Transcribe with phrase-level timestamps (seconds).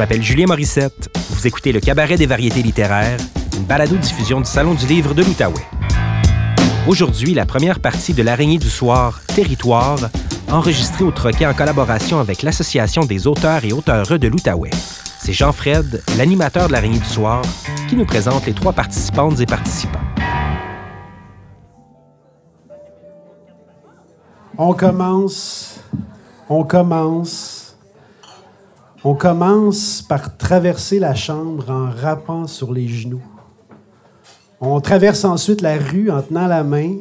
[0.00, 1.14] m'appelle Julien Morissette.
[1.28, 3.18] Vous écoutez le Cabaret des variétés littéraires,
[3.54, 5.66] une balado-diffusion du Salon du livre de l'Outaouais.
[6.88, 9.98] Aujourd'hui, la première partie de l'araignée du soir, Territoire,
[10.50, 14.70] enregistrée au Troquet en collaboration avec l'Association des auteurs et auteureux de l'Outaouais.
[15.18, 17.42] C'est Jean-Fred, l'animateur de l'araignée du soir,
[17.86, 20.00] qui nous présente les trois participantes et participants.
[24.56, 25.78] On commence,
[26.48, 27.59] on commence,
[29.02, 33.22] on commence par traverser la chambre en rappant sur les genoux.
[34.60, 36.96] On traverse ensuite la rue en tenant la main,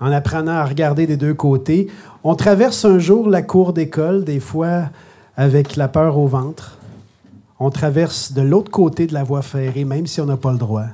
[0.00, 1.88] en apprenant à regarder des deux côtés.
[2.24, 4.90] On traverse un jour la cour d'école, des fois
[5.36, 6.78] avec la peur au ventre.
[7.60, 10.58] On traverse de l'autre côté de la voie ferrée, même si on n'a pas le
[10.58, 10.86] droit.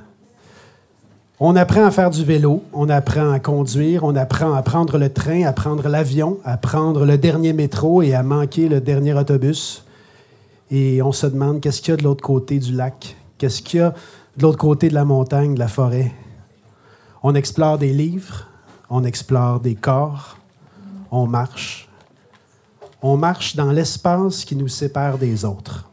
[1.39, 5.11] On apprend à faire du vélo, on apprend à conduire, on apprend à prendre le
[5.11, 9.82] train, à prendre l'avion, à prendre le dernier métro et à manquer le dernier autobus.
[10.75, 13.79] Et on se demande qu'est-ce qu'il y a de l'autre côté du lac, qu'est-ce qu'il
[13.79, 13.93] y a
[14.35, 16.11] de l'autre côté de la montagne, de la forêt?
[17.21, 18.47] On explore des livres,
[18.89, 20.39] on explore des corps,
[21.11, 21.87] on marche.
[23.03, 25.87] On marche dans l'espace qui nous sépare des autres.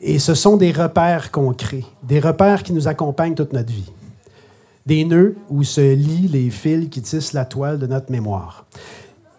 [0.00, 3.92] Et ce sont des repères qu'on crée, des repères qui nous accompagnent toute notre vie
[4.88, 8.64] des nœuds où se lient les fils qui tissent la toile de notre mémoire.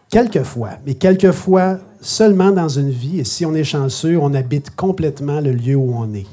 [0.10, 5.40] Quelquefois, mais quelquefois seulement dans une vie, et si on est chanceux, on habite complètement
[5.40, 6.26] le lieu où on est.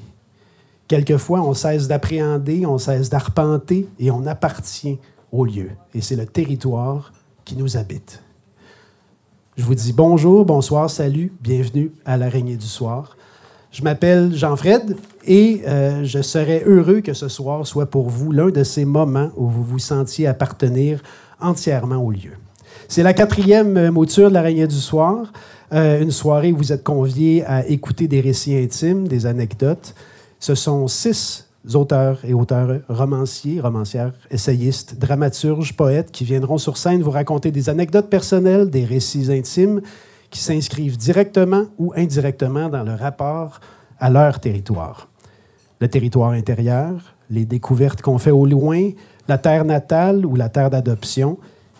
[0.89, 4.99] Quelquefois, on cesse d'appréhender, on cesse d'arpenter et on appartient
[5.31, 5.71] au lieu.
[5.95, 7.13] Et c'est le territoire
[7.45, 8.23] qui nous habite.
[9.57, 13.17] Je vous dis bonjour, bonsoir, salut, bienvenue à l'araignée du soir.
[13.73, 18.49] Je m'appelle Jean-Fred et euh, je serais heureux que ce soir soit pour vous l'un
[18.49, 21.03] de ces moments où vous vous sentiez appartenir
[21.41, 22.33] entièrement au lieu.
[22.89, 25.33] C'est la quatrième mouture de l'araignée du soir,
[25.73, 29.95] euh, une soirée où vous êtes conviés à écouter des récits intimes, des anecdotes.
[30.39, 37.02] Ce sont six auteurs et auteurs romanciers, romancières, essayistes, dramaturges, poètes qui viendront sur scène
[37.02, 39.80] vous raconter des anecdotes personnelles, des récits intimes
[40.30, 43.61] qui s'inscrivent directement ou indirectement dans le rapport
[43.98, 45.08] à leur territoire.
[45.80, 48.91] Le territoire intérieur, les découvertes qu'on fait au loin,
[49.27, 51.39] la terre natale ou la terre d'adoption,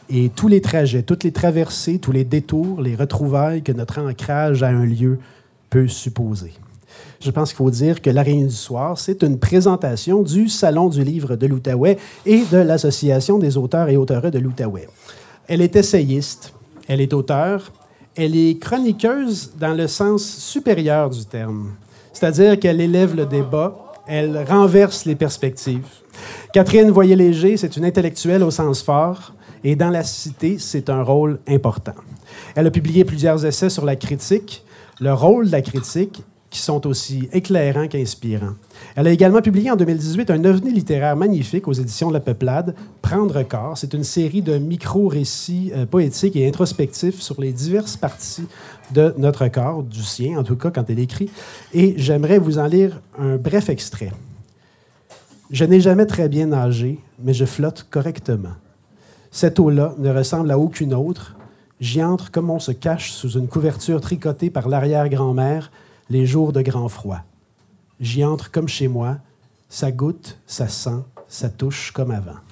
[0.09, 4.62] et tous les trajets, toutes les traversées, tous les détours, les retrouvailles que notre ancrage
[4.62, 5.19] à un lieu
[5.71, 6.53] peut supposer.
[7.21, 10.89] Je pense qu'il faut dire que La Réunion du Soir, c'est une présentation du Salon
[10.89, 14.89] du livre de l'Outaouais et de l'Association des auteurs et auteureux de l'Outaouais.
[15.49, 16.53] Elle est essayiste,
[16.88, 17.73] elle est auteure,
[18.17, 21.73] elle est chroniqueuse dans le sens supérieur du terme,
[22.12, 25.87] c'est-à-dire qu'elle élève le débat, elle renverse les perspectives.
[26.53, 29.34] Catherine Voyer-Léger, c'est une intellectuelle au sens fort,
[29.65, 31.94] et dans la cité, c'est un rôle important.
[32.55, 34.65] Elle a publié plusieurs essais sur la critique,
[35.00, 38.55] le rôle de la critique qui sont aussi éclairants qu'inspirants.
[38.94, 42.75] Elle a également publié en 2018 un ovni littéraire magnifique aux éditions de La Peuplade,
[43.03, 43.77] Prendre corps.
[43.77, 48.47] C'est une série de micro-récits euh, poétiques et introspectifs sur les diverses parties
[48.94, 51.31] de notre corps, du sien en tout cas quand elle écrit.
[51.75, 54.12] Et j'aimerais vous en lire un bref extrait.
[55.50, 58.55] Je n'ai jamais très bien nagé, mais je flotte correctement.
[59.37, 61.37] Cette eau-là ne ressemble à aucune autre.
[61.79, 65.71] J'y entre comme on se cache sous une couverture tricotée par l'arrière-grand-mère
[66.09, 67.21] les jours de grand froid.
[68.01, 69.19] J'y entre comme chez moi,
[69.69, 72.46] ça goûte, ça sent, ça touche comme avant.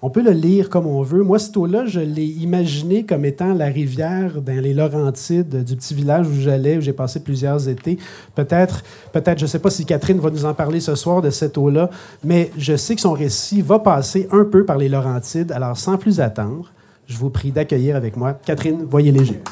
[0.00, 1.24] On peut le lire comme on veut.
[1.24, 5.92] Moi, cette eau-là, je l'ai imaginé comme étant la rivière dans les Laurentides du petit
[5.92, 7.98] village où j'allais, où j'ai passé plusieurs étés.
[8.36, 11.58] Peut-être, je ne sais pas si Catherine va nous en parler ce soir de cette
[11.58, 11.90] eau-là,
[12.22, 15.50] mais je sais que son récit va passer un peu par les Laurentides.
[15.50, 16.72] Alors, sans plus attendre,
[17.08, 19.42] je vous prie d'accueillir avec moi Catherine Voyer-Léger.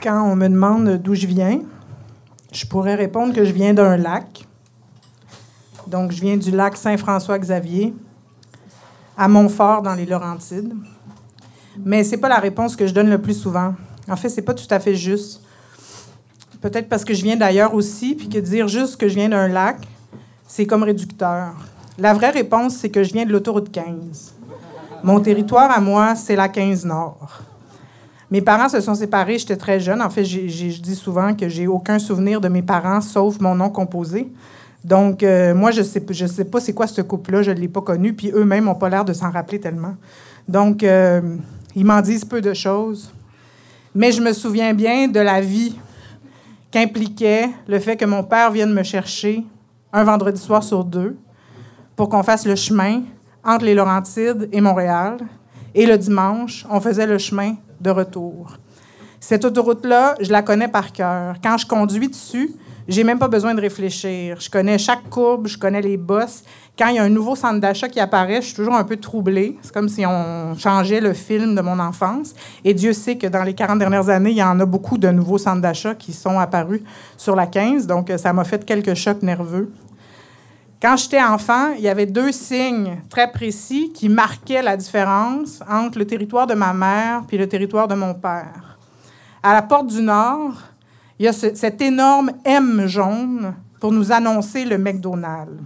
[0.00, 1.60] quand on me demande d'où je viens,
[2.52, 4.46] je pourrais répondre que je viens d'un lac.
[5.86, 7.94] Donc, je viens du lac Saint-François-Xavier,
[9.16, 10.74] à Montfort, dans les Laurentides.
[11.84, 13.74] Mais ce n'est pas la réponse que je donne le plus souvent.
[14.08, 15.42] En fait, ce n'est pas tout à fait juste.
[16.60, 19.48] Peut-être parce que je viens d'ailleurs aussi, puis que dire juste que je viens d'un
[19.48, 19.76] lac,
[20.46, 21.54] c'est comme réducteur.
[21.98, 24.34] La vraie réponse, c'est que je viens de l'autoroute 15.
[25.04, 27.42] Mon territoire à moi, c'est la 15 Nord.
[28.30, 30.02] Mes parents se sont séparés, j'étais très jeune.
[30.02, 33.70] En fait, je dis souvent que j'ai aucun souvenir de mes parents, sauf mon nom
[33.70, 34.30] composé.
[34.84, 37.80] Donc, euh, moi, je ne sais, pas c'est quoi ce couple-là, je ne l'ai pas
[37.80, 39.96] connu, puis eux-mêmes n'ont pas l'air de s'en rappeler tellement.
[40.46, 41.36] Donc, euh,
[41.74, 43.12] ils m'en disent peu de choses.
[43.94, 45.76] Mais je me souviens bien de la vie
[46.70, 49.44] qu'impliquait le fait que mon père vienne me chercher
[49.92, 51.16] un vendredi soir sur deux
[51.96, 53.02] pour qu'on fasse le chemin
[53.44, 55.16] entre les Laurentides et Montréal
[55.74, 58.56] Et le dimanche, on faisait le chemin de retour.
[59.20, 61.36] Cette autoroute-là, je la connais par cœur.
[61.42, 62.54] Quand je conduis dessus,
[62.86, 64.40] j'ai même pas besoin de réfléchir.
[64.40, 66.42] Je connais chaque courbe, je connais les bosses.
[66.78, 68.96] Quand il y a un nouveau centre d'achat qui apparaît, je suis toujours un peu
[68.96, 69.58] troublée.
[69.62, 72.34] C'est comme si on changeait le film de mon enfance.
[72.64, 75.08] Et Dieu sait que dans les 40 dernières années, il y en a beaucoup de
[75.08, 76.80] nouveaux centres d'achat qui sont apparus
[77.16, 77.86] sur la 15.
[77.86, 79.70] Donc, ça m'a fait quelques chocs nerveux.
[80.80, 85.98] Quand j'étais enfant, il y avait deux signes très précis qui marquaient la différence entre
[85.98, 88.78] le territoire de ma mère et le territoire de mon père.
[89.42, 90.52] À la porte du Nord,
[91.18, 95.60] il y a cet énorme M jaune pour nous annoncer le McDonald's.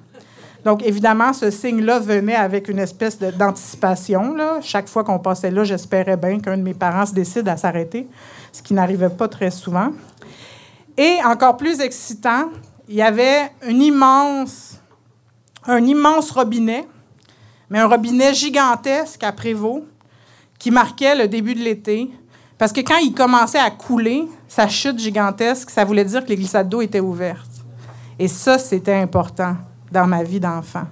[0.64, 4.36] Donc, évidemment, ce signe-là venait avec une espèce d'anticipation.
[4.62, 8.08] Chaque fois qu'on passait là, j'espérais bien qu'un de mes parents se décide à s'arrêter,
[8.50, 9.90] ce qui n'arrivait pas très souvent.
[10.96, 12.48] Et encore plus excitant,
[12.88, 14.78] il y avait une immense,
[15.66, 16.86] un immense robinet,
[17.70, 19.84] mais un robinet gigantesque à Prévost,
[20.58, 22.10] qui marquait le début de l'été.
[22.58, 26.36] Parce que quand il commençait à couler, sa chute gigantesque, ça voulait dire que les
[26.36, 27.50] glissades d'eau étaient ouvertes.
[28.18, 29.56] Et ça, c'était important
[29.90, 30.84] dans ma vie d'enfant.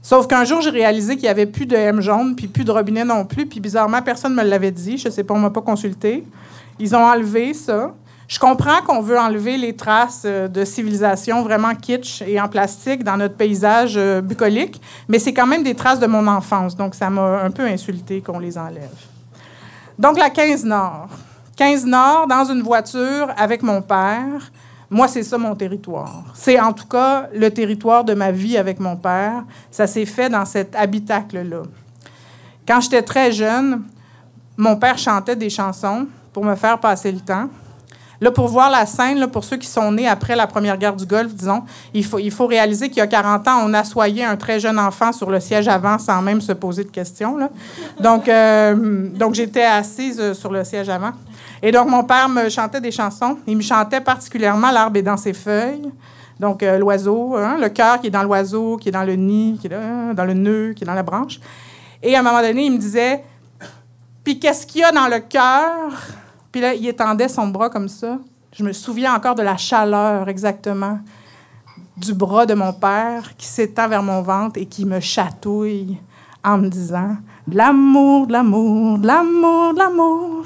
[0.00, 2.70] Sauf qu'un jour, j'ai réalisé qu'il n'y avait plus de M jaune, puis plus de
[2.70, 4.96] robinet non plus, puis bizarrement, personne ne me l'avait dit.
[4.96, 6.24] Je ne sais pas, on ne m'a pas consulté.
[6.78, 7.92] Ils ont enlevé ça.
[8.28, 13.02] Je comprends qu'on veut enlever les traces euh, de civilisation vraiment kitsch et en plastique
[13.02, 16.94] dans notre paysage euh, bucolique, mais c'est quand même des traces de mon enfance, donc
[16.94, 18.90] ça m'a un peu insulté qu'on les enlève.
[19.98, 21.08] Donc, la 15 Nord.
[21.56, 24.52] 15 Nord, dans une voiture avec mon père.
[24.90, 26.24] Moi, c'est ça mon territoire.
[26.34, 29.42] C'est en tout cas le territoire de ma vie avec mon père.
[29.70, 31.62] Ça s'est fait dans cet habitacle-là.
[32.66, 33.82] Quand j'étais très jeune,
[34.56, 37.48] mon père chantait des chansons pour me faire passer le temps.
[38.20, 41.06] Là, pour voir la scène, pour ceux qui sont nés après la Première Guerre du
[41.06, 41.62] Golfe, disons,
[41.94, 45.12] il faut, il réaliser qu'il y a 40 ans, on assoyait un très jeune enfant
[45.12, 47.36] sur le siège avant sans même se poser de questions.
[48.00, 51.12] Donc, euh, donc j'étais assise sur le siège avant.
[51.62, 53.38] Et donc, mon père me chantait des chansons.
[53.46, 55.90] Il me chantait particulièrement L'arbre est dans ses feuilles.
[56.40, 59.58] Donc, euh, l'oiseau, hein, le cœur qui est dans l'oiseau, qui est dans le nid,
[59.60, 61.40] qui est dans le nœud, qui est dans la branche.
[62.02, 63.24] Et à un moment donné, il me disait
[64.24, 65.92] Puis qu'est-ce qu'il y a dans le cœur
[66.52, 68.18] Puis là, il étendait son bras comme ça.
[68.52, 70.98] Je me souviens encore de la chaleur exactement
[71.96, 75.98] du bras de mon père qui s'étend vers mon ventre et qui me chatouille
[76.44, 77.16] en me disant
[77.52, 80.44] l'amour, de l'amour, de l'amour, de l'amour.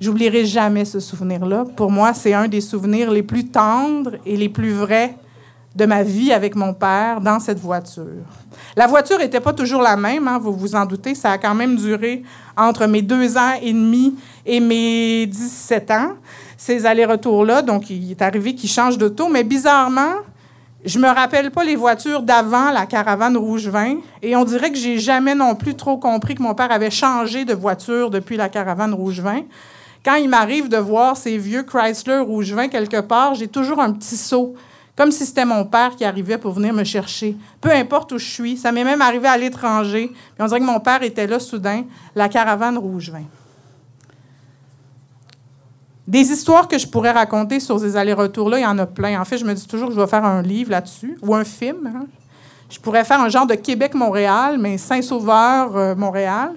[0.00, 1.64] J'oublierai jamais ce souvenir-là.
[1.76, 5.16] Pour moi, c'est un des souvenirs les plus tendres et les plus vrais
[5.76, 8.24] de ma vie avec mon père dans cette voiture.
[8.74, 11.14] La voiture n'était pas toujours la même, hein, vous vous en doutez.
[11.14, 12.22] Ça a quand même duré
[12.56, 16.12] entre mes deux ans et demi et mes 17 ans,
[16.56, 17.62] ces allers-retours-là.
[17.62, 19.28] Donc, il est arrivé qu'il change d'auto.
[19.28, 20.14] Mais bizarrement,
[20.86, 23.96] je me rappelle pas les voitures d'avant la caravane rouge vin.
[24.22, 27.44] Et on dirait que j'ai jamais non plus trop compris que mon père avait changé
[27.44, 29.42] de voiture depuis la caravane rouge vin.
[30.04, 33.90] Quand il m'arrive de voir ces vieux Chrysler rouge vin quelque part, j'ai toujours un
[33.90, 34.54] petit saut,
[34.96, 37.36] comme si c'était mon père qui arrivait pour venir me chercher.
[37.60, 40.10] Peu importe où je suis, ça m'est même arrivé à l'étranger.
[40.38, 41.84] On dirait que mon père était là soudain,
[42.14, 43.24] la caravane rouge vin.
[46.08, 49.20] Des histoires que je pourrais raconter sur ces allers-retours-là, il y en a plein.
[49.20, 51.44] En fait, je me dis toujours que je vais faire un livre là-dessus ou un
[51.44, 51.86] film.
[51.86, 52.06] Hein.
[52.70, 56.52] Je pourrais faire un genre de Québec-Montréal, mais Saint-Sauveur-Montréal,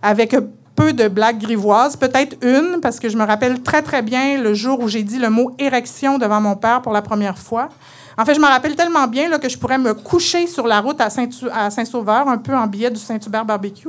[0.00, 0.34] avec
[0.76, 4.54] peu de blagues grivoises, peut-être une, parce que je me rappelle très, très bien le
[4.54, 7.70] jour où j'ai dit le mot érection devant mon père pour la première fois.
[8.18, 10.80] En fait, je me rappelle tellement bien là, que je pourrais me coucher sur la
[10.80, 13.88] route à Saint-Sauveur, un peu en billet du Saint-Hubert Barbecue.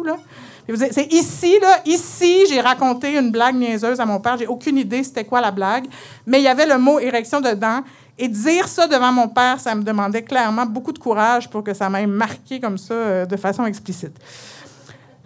[0.92, 4.38] C'est ici, là, ici, j'ai raconté une blague niaiseuse à mon père.
[4.38, 5.86] J'ai aucune idée c'était quoi la blague,
[6.26, 7.82] mais il y avait le mot érection dedans.
[8.20, 11.74] Et dire ça devant mon père, ça me demandait clairement beaucoup de courage pour que
[11.74, 14.18] ça m'ait marqué comme ça euh, de façon explicite.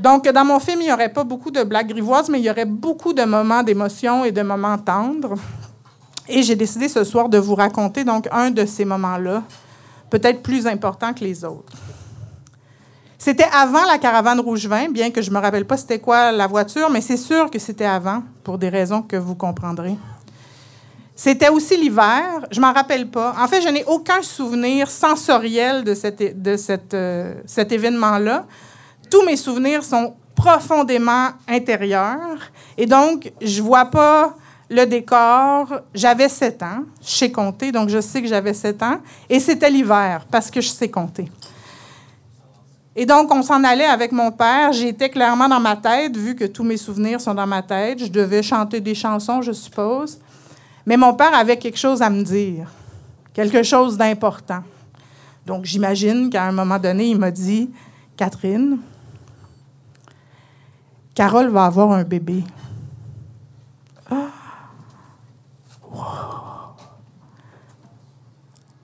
[0.01, 2.49] Donc, dans mon film, il n'y aurait pas beaucoup de blagues grivoises, mais il y
[2.49, 5.35] aurait beaucoup de moments d'émotion et de moments tendres.
[6.27, 9.43] Et j'ai décidé ce soir de vous raconter donc un de ces moments-là,
[10.09, 11.73] peut-être plus important que les autres.
[13.19, 16.47] C'était avant la caravane rouge-vin, bien que je ne me rappelle pas c'était quoi la
[16.47, 19.95] voiture, mais c'est sûr que c'était avant, pour des raisons que vous comprendrez.
[21.15, 23.35] C'était aussi l'hiver, je m'en rappelle pas.
[23.39, 25.93] En fait, je n'ai aucun souvenir sensoriel de,
[26.33, 28.47] de cette, euh, cet événement-là
[29.11, 32.39] tous mes souvenirs sont profondément intérieurs.
[32.77, 34.35] Et donc, je vois pas
[34.69, 35.81] le décor.
[35.93, 36.83] J'avais 7 ans.
[37.03, 38.99] Je sais compter, donc je sais que j'avais 7 ans.
[39.29, 41.29] Et c'était l'hiver, parce que je sais compter.
[42.95, 44.73] Et donc, on s'en allait avec mon père.
[44.73, 47.99] J'étais clairement dans ma tête, vu que tous mes souvenirs sont dans ma tête.
[47.99, 50.19] Je devais chanter des chansons, je suppose.
[50.85, 52.71] Mais mon père avait quelque chose à me dire,
[53.33, 54.63] quelque chose d'important.
[55.45, 57.69] Donc, j'imagine qu'à un moment donné, il m'a dit
[58.17, 58.79] Catherine,
[61.13, 62.43] Carole va avoir un bébé.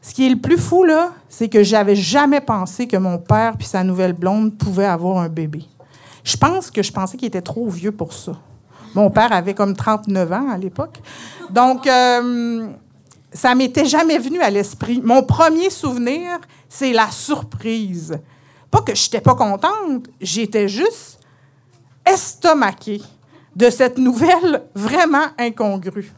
[0.01, 3.55] Ce qui est le plus fou, là, c'est que j'avais jamais pensé que mon père
[3.57, 5.65] puis sa nouvelle blonde pouvaient avoir un bébé.
[6.23, 8.33] Je pense que je pensais qu'il était trop vieux pour ça.
[8.95, 10.99] Mon père avait comme 39 ans à l'époque.
[11.49, 12.67] Donc, euh,
[13.31, 15.01] ça m'était jamais venu à l'esprit.
[15.03, 18.17] Mon premier souvenir, c'est la surprise.
[18.71, 21.16] Pas que je n'étais pas contente, j'étais juste
[22.13, 23.01] estomaquée
[23.55, 26.11] de cette nouvelle vraiment incongrue.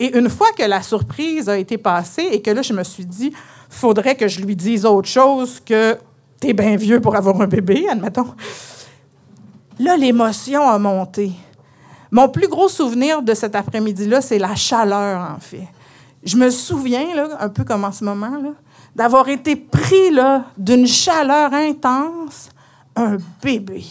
[0.00, 3.04] Et une fois que la surprise a été passée et que là, je me suis
[3.04, 3.32] dit,
[3.68, 5.98] faudrait que je lui dise autre chose que
[6.40, 8.34] t'es bien vieux pour avoir un bébé, admettons.
[9.78, 11.32] Là, l'émotion a monté.
[12.10, 15.68] Mon plus gros souvenir de cet après-midi-là, c'est la chaleur, en fait.
[16.24, 18.54] Je me souviens, là, un peu comme en ce moment,
[18.94, 20.10] d'avoir été pris
[20.56, 22.48] d'une chaleur intense,
[22.96, 23.84] un bébé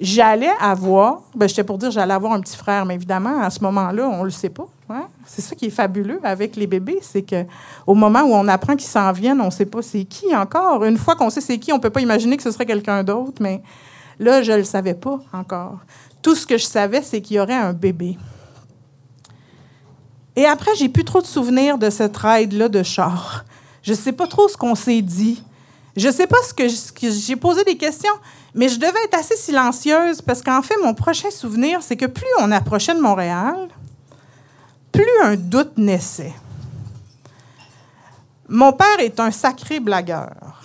[0.00, 3.60] j'allais avoir, ben, j'étais pour dire j'allais avoir un petit frère, mais évidemment, à ce
[3.64, 4.68] moment-là, on ne le sait pas.
[4.90, 5.06] Hein.
[5.26, 8.88] C'est ça qui est fabuleux avec les bébés, c'est qu'au moment où on apprend qu'ils
[8.88, 10.84] s'en viennent, on ne sait pas c'est qui encore.
[10.84, 13.04] Une fois qu'on sait c'est qui, on ne peut pas imaginer que ce serait quelqu'un
[13.04, 13.62] d'autre, mais
[14.18, 15.78] là, je ne le savais pas encore.
[16.22, 18.16] Tout ce que je savais, c'est qu'il y aurait un bébé.
[20.36, 23.44] Et après, j'ai plus trop de souvenirs de cette ride-là de char.
[23.82, 25.42] Je ne sais pas trop ce qu'on s'est dit.
[25.96, 28.12] Je ne sais pas ce que j'ai posé des questions.
[28.54, 32.26] Mais je devais être assez silencieuse parce qu'en fait, mon prochain souvenir, c'est que plus
[32.40, 33.68] on approchait de Montréal,
[34.92, 36.34] plus un doute naissait.
[38.48, 40.62] Mon père est un sacré blagueur.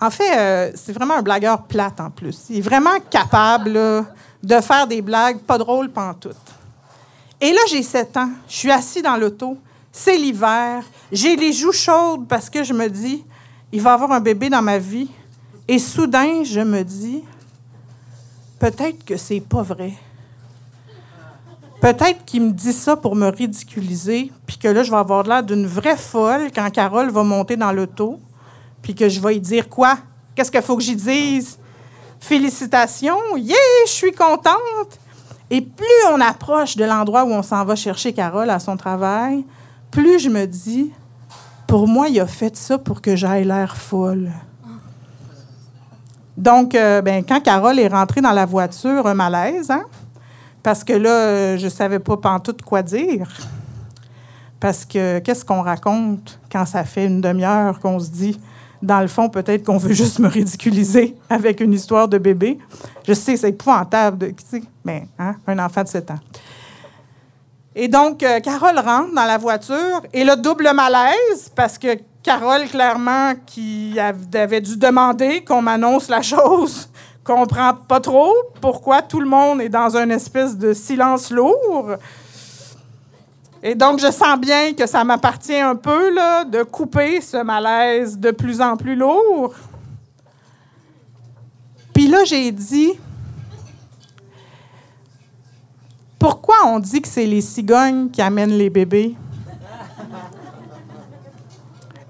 [0.00, 2.46] En fait, euh, c'est vraiment un blagueur plate en plus.
[2.48, 3.78] Il est vraiment capable
[4.42, 6.36] de faire des blagues pas drôles pantoute.
[7.40, 8.30] Et là, j'ai 7 ans.
[8.48, 9.58] Je suis assis dans l'auto.
[9.92, 10.84] C'est l'hiver.
[11.12, 13.24] J'ai les joues chaudes parce que je me dis,
[13.72, 15.10] il va avoir un bébé dans ma vie.
[15.70, 17.22] Et soudain, je me dis,
[18.58, 19.92] peut-être que c'est pas vrai.
[21.80, 25.44] Peut-être qu'il me dit ça pour me ridiculiser, puis que là, je vais avoir l'air
[25.44, 28.18] d'une vraie folle quand Carole va monter dans l'auto,
[28.82, 29.96] puis que je vais lui dire quoi?
[30.34, 31.56] Qu'est-ce qu'il faut que j'y dise?
[32.18, 34.98] Félicitations, yeah, je suis contente.
[35.50, 39.44] Et plus on approche de l'endroit où on s'en va chercher Carole à son travail,
[39.92, 40.90] plus je me dis,
[41.68, 44.32] pour moi, il a fait ça pour que j'aille l'air folle.
[46.40, 49.84] Donc, euh, ben, quand Carole est rentrée dans la voiture, un malaise, hein?
[50.62, 53.28] Parce que là, euh, je ne savais pas pantoute quoi dire.
[54.58, 58.40] Parce que qu'est-ce qu'on raconte quand ça fait une demi-heure qu'on se dit,
[58.80, 62.58] dans le fond, peut-être qu'on veut juste me ridiculiser avec une histoire de bébé.
[63.06, 64.34] Je sais, c'est épouvantable, de,
[64.82, 66.20] mais hein, un enfant de 7 ans.
[67.74, 72.66] Et donc, euh, Carole rentre dans la voiture et le double malaise parce que Carole,
[72.68, 76.88] clairement, qui avait dû demander qu'on m'annonce la chose,
[77.24, 81.92] comprend pas trop pourquoi tout le monde est dans une espèce de silence lourd.
[83.62, 88.18] Et donc, je sens bien que ça m'appartient un peu là, de couper ce malaise
[88.18, 89.54] de plus en plus lourd.
[91.94, 92.92] Puis là, j'ai dit,
[96.18, 99.16] pourquoi on dit que c'est les cigognes qui amènent les bébés?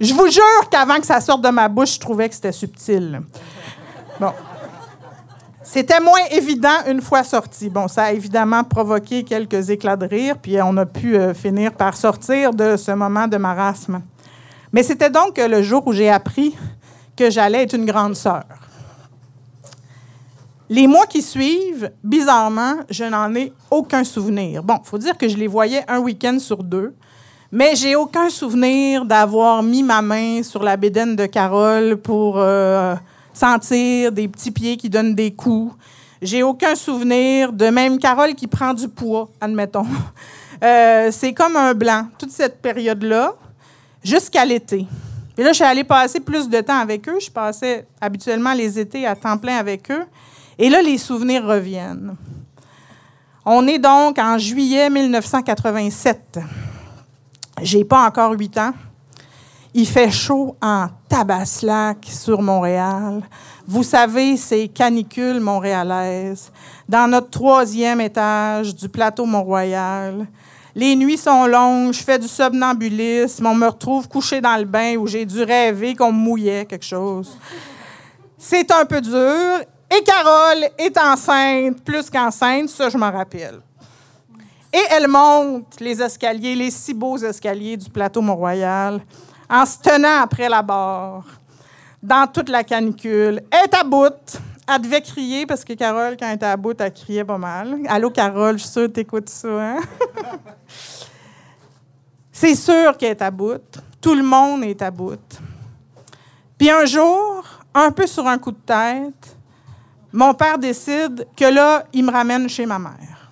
[0.00, 3.20] Je vous jure qu'avant que ça sorte de ma bouche, je trouvais que c'était subtil.
[4.18, 4.32] Bon.
[5.62, 7.68] C'était moins évident une fois sorti.
[7.68, 11.72] Bon, ça a évidemment provoqué quelques éclats de rire, puis on a pu euh, finir
[11.72, 14.00] par sortir de ce moment de marasme.
[14.72, 16.56] Mais c'était donc le jour où j'ai appris
[17.16, 18.44] que j'allais être une grande sœur.
[20.72, 24.62] Les mois qui suivent, bizarrement, je n'en ai aucun souvenir.
[24.62, 26.94] Bon, faut dire que je les voyais un week-end sur deux.
[27.50, 32.94] Mais j'ai aucun souvenir d'avoir mis ma main sur la bédaine de Carole pour euh,
[33.34, 35.74] sentir des petits pieds qui donnent des coups.
[36.22, 39.86] J'ai aucun souvenir de même Carole qui prend du poids, admettons.
[40.62, 43.32] Euh, c'est comme un blanc, toute cette période-là,
[44.04, 44.86] jusqu'à l'été.
[45.38, 47.18] Et là, je suis allée passer plus de temps avec eux.
[47.18, 50.04] Je passais habituellement les étés à temps plein avec eux.
[50.62, 52.14] Et là, les souvenirs reviennent.
[53.46, 56.38] On est donc en juillet 1987.
[57.62, 58.74] J'ai pas encore huit ans.
[59.72, 63.22] Il fait chaud en tabaslac sur Montréal.
[63.66, 66.52] Vous savez, c'est canicule montréalaise.
[66.86, 70.26] Dans notre troisième étage du plateau Mont-Royal.
[70.74, 74.96] Les nuits sont longues, je fais du somnambulisme, on me retrouve couché dans le bain
[74.96, 77.34] où j'ai dû rêver qu'on me mouillait quelque chose.
[78.36, 79.64] C'est un peu dur.
[79.90, 83.60] Et Carole est enceinte, plus qu'enceinte, ça je m'en rappelle.
[84.72, 89.00] Et elle monte les escaliers, les si beaux escaliers du plateau Mont-Royal,
[89.48, 91.24] en se tenant après la barre,
[92.00, 93.42] dans toute la canicule.
[93.50, 94.38] Elle est à bout,
[94.72, 97.80] elle devait crier parce que Carole, quand elle était à bout, elle criait pas mal.
[97.88, 99.80] Allô, Carole, je suis sûre que t'écoutes ça, hein?
[102.32, 103.80] C'est sûr qu'elle est à bout.
[104.00, 105.18] Tout le monde est à bout.
[106.56, 107.44] Puis un jour,
[107.74, 109.36] un peu sur un coup de tête,
[110.12, 113.30] mon père décide que là, il me ramène chez ma mère.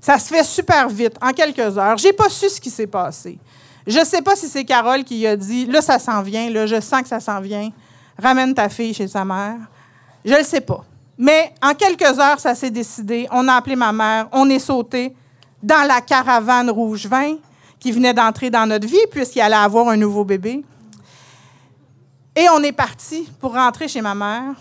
[0.00, 1.98] Ça se fait super vite, en quelques heures.
[1.98, 3.38] J'ai pas su ce qui s'est passé.
[3.86, 6.80] Je sais pas si c'est Carole qui a dit là, ça s'en vient, là, je
[6.80, 7.70] sens que ça s'en vient.
[8.20, 9.56] Ramène ta fille chez sa mère.
[10.24, 10.84] Je ne sais pas.
[11.16, 13.26] Mais en quelques heures, ça s'est décidé.
[13.32, 15.14] On a appelé ma mère, on est sauté
[15.62, 17.36] dans la caravane rouge vin
[17.80, 20.64] qui venait d'entrer dans notre vie puisqu'il allait avoir un nouveau bébé.
[22.36, 24.54] Et on est parti pour rentrer chez ma mère.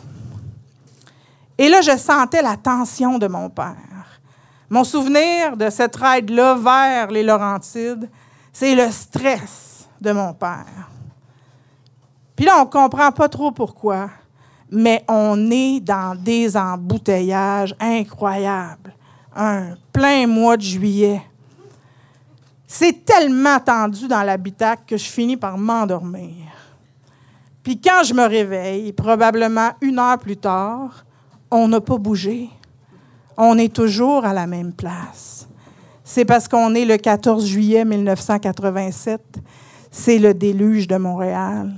[1.58, 4.22] Et là, je sentais la tension de mon père.
[4.70, 8.10] Mon souvenir de cette ride-là vers les Laurentides,
[8.52, 10.90] c'est le stress de mon père.
[12.36, 14.10] Puis là, on ne comprend pas trop pourquoi,
[14.70, 18.94] mais on est dans des embouteillages incroyables.
[19.36, 21.22] Un plein mois de juillet.
[22.68, 26.36] C'est tellement tendu dans l'habitacle que je finis par m'endormir.
[27.64, 31.06] Puis quand je me réveille, probablement une heure plus tard,
[31.52, 32.50] on n'a pas bougé.
[33.38, 35.48] On est toujours à la même place.
[36.04, 39.22] C'est parce qu'on est le 14 juillet 1987.
[39.92, 41.76] C'est le déluge de Montréal.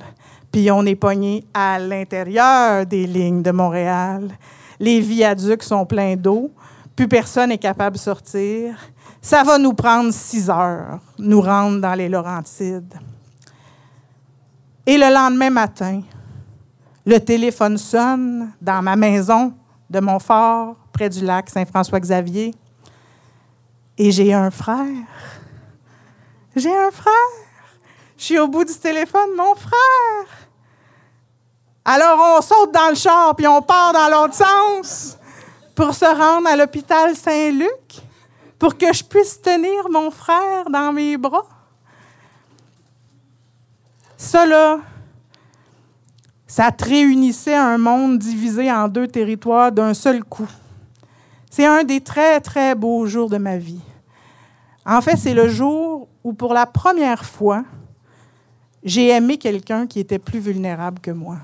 [0.52, 4.30] Puis on est pogné à l'intérieur des lignes de Montréal.
[4.80, 6.52] Les viaducs sont pleins d'eau.
[6.96, 8.76] Plus personne n'est capable de sortir.
[9.22, 12.94] Ça va nous prendre six heures, nous rendre dans les Laurentides.
[14.86, 16.02] Et le lendemain matin,
[17.10, 19.52] le téléphone sonne dans ma maison
[19.90, 22.54] de Montfort, près du lac Saint-François-Xavier.
[23.98, 25.08] Et j'ai un frère.
[26.56, 27.32] J'ai un frère.
[28.16, 30.28] Je suis au bout du téléphone, mon frère.
[31.84, 35.18] Alors on saute dans le char puis on part dans l'autre sens
[35.74, 38.04] pour se rendre à l'hôpital Saint-Luc
[38.60, 41.48] pour que je puisse tenir mon frère dans mes bras.
[44.16, 44.46] Ça,
[46.50, 50.50] ça te réunissait un monde divisé en deux territoires d'un seul coup.
[51.52, 53.82] C'est un des très, très beaux jours de ma vie.
[54.84, 57.64] En fait, c'est le jour où, pour la première fois,
[58.84, 61.38] j'ai aimé quelqu'un qui était plus vulnérable que moi.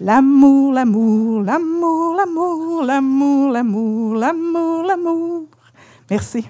[0.00, 5.44] L'amour, l'amour, l'amour, l'amour, l'amour, l'amour, l'amour, l'amour.
[6.08, 6.48] Merci.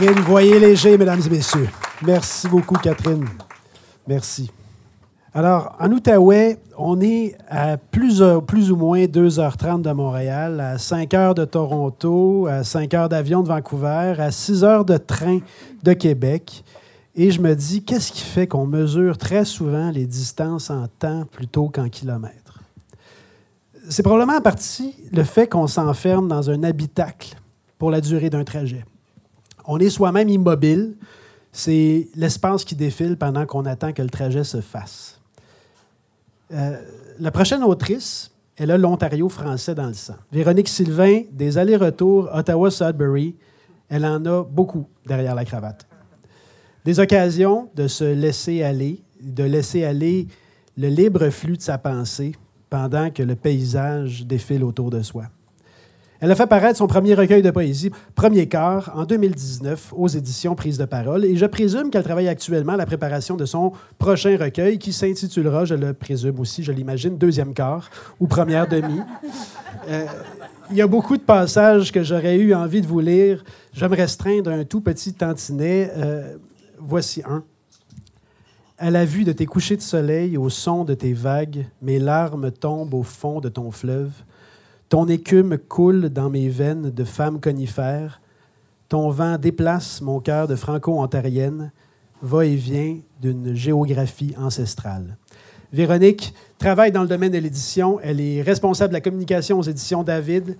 [0.00, 1.68] Catherine, voyez léger, mesdames et messieurs.
[2.02, 3.26] Merci beaucoup, Catherine.
[4.08, 4.50] Merci.
[5.34, 11.12] Alors, en Outaouais, on est à plus, plus ou moins 2h30 de Montréal, à 5
[11.12, 15.40] heures de Toronto, à 5 heures d'avion de Vancouver, à 6 heures de train
[15.82, 16.64] de Québec.
[17.14, 21.24] Et je me dis, qu'est-ce qui fait qu'on mesure très souvent les distances en temps
[21.30, 22.60] plutôt qu'en kilomètres?
[23.90, 27.36] C'est probablement en partie le fait qu'on s'enferme dans un habitacle
[27.76, 28.82] pour la durée d'un trajet.
[29.72, 30.96] On est soi-même immobile.
[31.52, 35.20] C'est l'espace qui défile pendant qu'on attend que le trajet se fasse.
[36.52, 36.76] Euh,
[37.20, 40.16] la prochaine autrice, elle a l'Ontario français dans le sang.
[40.32, 43.36] Véronique Sylvain, des allers-retours Ottawa-Sudbury,
[43.88, 45.86] elle en a beaucoup derrière la cravate.
[46.84, 50.26] Des occasions de se laisser aller, de laisser aller
[50.76, 52.34] le libre flux de sa pensée
[52.70, 55.26] pendant que le paysage défile autour de soi.
[56.20, 60.54] Elle a fait paraître son premier recueil de poésie, Premier quart, en 2019 aux éditions
[60.54, 61.24] Prise de parole.
[61.24, 65.64] Et je présume qu'elle travaille actuellement à la préparation de son prochain recueil qui s'intitulera,
[65.64, 67.88] je le présume aussi, je l'imagine, Deuxième quart
[68.20, 69.00] ou Première demi.
[69.88, 70.04] Euh,
[70.70, 73.42] il y a beaucoup de passages que j'aurais eu envie de vous lire.
[73.72, 75.90] Je me restreins d'un tout petit tantinet.
[75.96, 76.36] Euh,
[76.78, 77.42] voici un.
[78.78, 82.50] À la vue de tes couchers de soleil, au son de tes vagues, mes larmes
[82.50, 84.12] tombent au fond de ton fleuve.
[84.90, 88.20] Ton écume coule dans mes veines de femme conifère.
[88.88, 91.70] Ton vent déplace mon cœur de franco-ontarienne,
[92.22, 95.16] va et vient d'une géographie ancestrale.
[95.72, 98.00] Véronique travaille dans le domaine de l'édition.
[98.02, 100.58] Elle est responsable de la communication aux éditions David.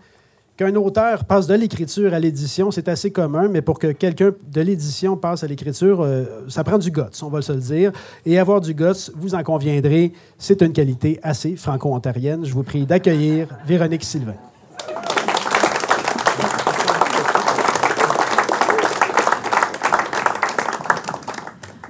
[0.60, 4.60] Qu'un auteur passe de l'écriture à l'édition, c'est assez commun, mais pour que quelqu'un de
[4.60, 7.92] l'édition passe à l'écriture, euh, ça prend du guts, on va se le dire.
[8.26, 12.44] Et avoir du guts, vous en conviendrez, c'est une qualité assez franco-ontarienne.
[12.44, 14.34] Je vous prie d'accueillir Véronique Sylvain.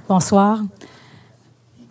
[0.09, 0.61] Bonsoir.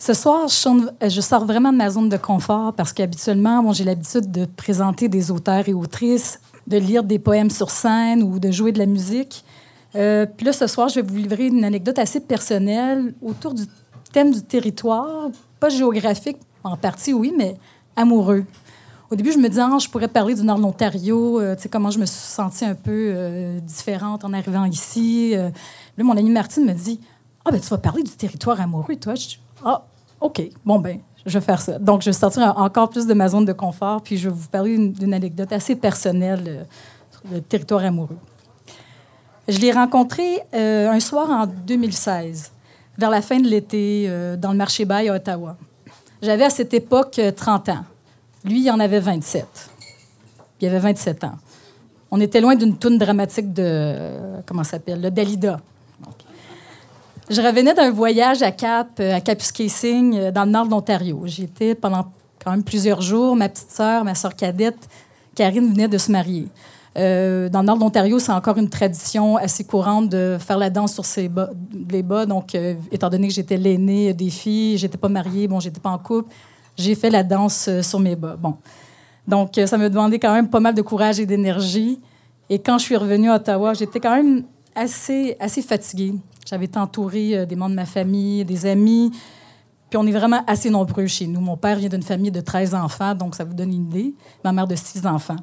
[0.02, 4.32] Ce soir, je sors vraiment de ma zone de confort parce qu'habituellement, bon, j'ai l'habitude
[4.32, 8.72] de présenter des auteurs et autrices de lire des poèmes sur scène ou de jouer
[8.72, 9.44] de la musique.
[9.96, 13.64] Euh, puis là, ce soir, je vais vous livrer une anecdote assez personnelle autour du
[14.14, 17.58] thème du territoire, pas géographique en partie, oui, mais
[17.98, 18.46] amoureux.
[19.12, 21.64] Au début, je me disais, ah, je pourrais parler du Nord de l'Ontario, euh, tu
[21.64, 25.32] sais, comment je me suis sentie un peu euh, différente en arrivant ici.
[25.32, 25.52] là,
[26.04, 27.02] mon amie Martine me dit,
[27.44, 29.16] ah, ben tu vas parler du territoire amoureux, toi.
[29.64, 29.84] Ah,
[30.22, 31.78] OK, bon, ben je vais faire ça.
[31.80, 34.48] Donc, je vais sortir encore plus de ma zone de confort, puis je vais vous
[34.48, 36.66] parler d'une anecdote assez personnelle
[37.12, 38.18] sur le territoire amoureux.
[39.48, 42.52] Je l'ai rencontré euh, un soir en 2016,
[42.98, 45.58] vers la fin de l'été, euh, dans le marché bail à Ottawa.
[46.22, 47.84] J'avais à cette époque 30 euh, ans.
[48.46, 49.46] Lui, il en avait 27.
[50.62, 51.38] Il avait 27 ans.
[52.12, 54.42] On était loin d'une toune dramatique de.
[54.46, 55.02] comment ça s'appelle?
[55.02, 55.60] Le Dalida.
[57.30, 61.22] Je revenais d'un voyage à Cap, à Kapuskasing, dans le nord de l'Ontario.
[61.26, 62.12] J'y étais pendant
[62.44, 63.36] quand même plusieurs jours.
[63.36, 64.90] Ma petite sœur, ma sœur cadette,
[65.36, 66.48] Karine, venait de se marier.
[66.98, 70.72] Euh, dans le nord de l'Ontario, c'est encore une tradition assez courante de faire la
[70.72, 71.52] danse sur ses bas,
[71.92, 72.26] les bas.
[72.26, 75.92] Donc, euh, étant donné que j'étais l'aînée des filles, j'étais pas mariée, bon, j'étais pas
[75.92, 76.34] en couple,
[76.78, 78.38] j'ai fait la danse euh, sur mes bas.
[78.38, 78.56] Bon.
[79.28, 82.00] Donc, ça me demandait quand même pas mal de courage et d'énergie.
[82.50, 84.44] Et quand je suis revenue à Ottawa, j'étais quand même
[84.76, 86.14] assez, assez fatiguée.
[86.46, 89.12] J'avais été entourée des membres de ma famille, des amis.
[89.90, 91.42] Puis on est vraiment assez nombreux chez nous.
[91.42, 94.14] Mon père vient d'une famille de 13 enfants, donc ça vous donne une idée.
[94.44, 95.38] Ma mère de 6 enfants.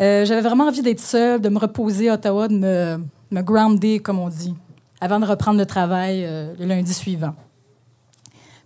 [0.00, 4.00] Euh, j'avais vraiment envie d'être seule, de me reposer à Ottawa, de me, me grounder,
[4.00, 4.54] comme on dit,
[5.00, 7.34] avant de reprendre le travail euh, le lundi suivant.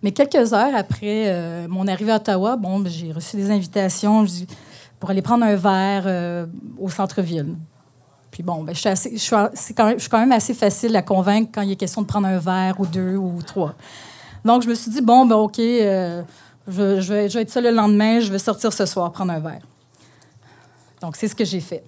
[0.01, 4.25] Mais quelques heures après euh, mon arrivée à Ottawa, bon, j'ai reçu des invitations
[4.99, 7.55] pour aller prendre un verre au centre-ville.
[8.31, 10.53] Puis bon, ben, je, suis assez, je, suis quand même, je suis quand même assez
[10.53, 13.75] facile à convaincre quand il est question de prendre un verre ou deux ou trois.
[14.45, 16.23] Donc, je me suis dit, bon, ben, OK, je,
[16.67, 19.39] je, vais, je vais être seule le lendemain, je vais sortir ce soir prendre un
[19.39, 19.61] verre.
[21.01, 21.83] Donc, c'est ce que j'ai fait.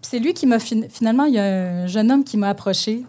[0.00, 3.04] c'est lui qui m'a finalement, il y a un jeune homme qui m'a approché.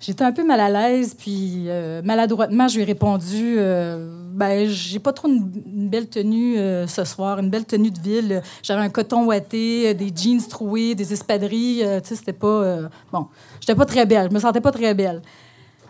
[0.00, 4.66] J'étais un peu mal à l'aise, puis euh, maladroitement, je lui ai répondu euh, ben,
[4.66, 5.50] j'ai pas trop une,
[5.90, 8.42] belle tenue euh, ce soir, une belle tenue de ville.
[8.62, 11.84] J'avais un coton ouaté, des jeans troués, des espadrilles.
[12.02, 12.88] tu sais, c'était pas.
[13.12, 13.26] bon,
[13.60, 15.20] j'étais pas très belle, je me sentais pas très belle.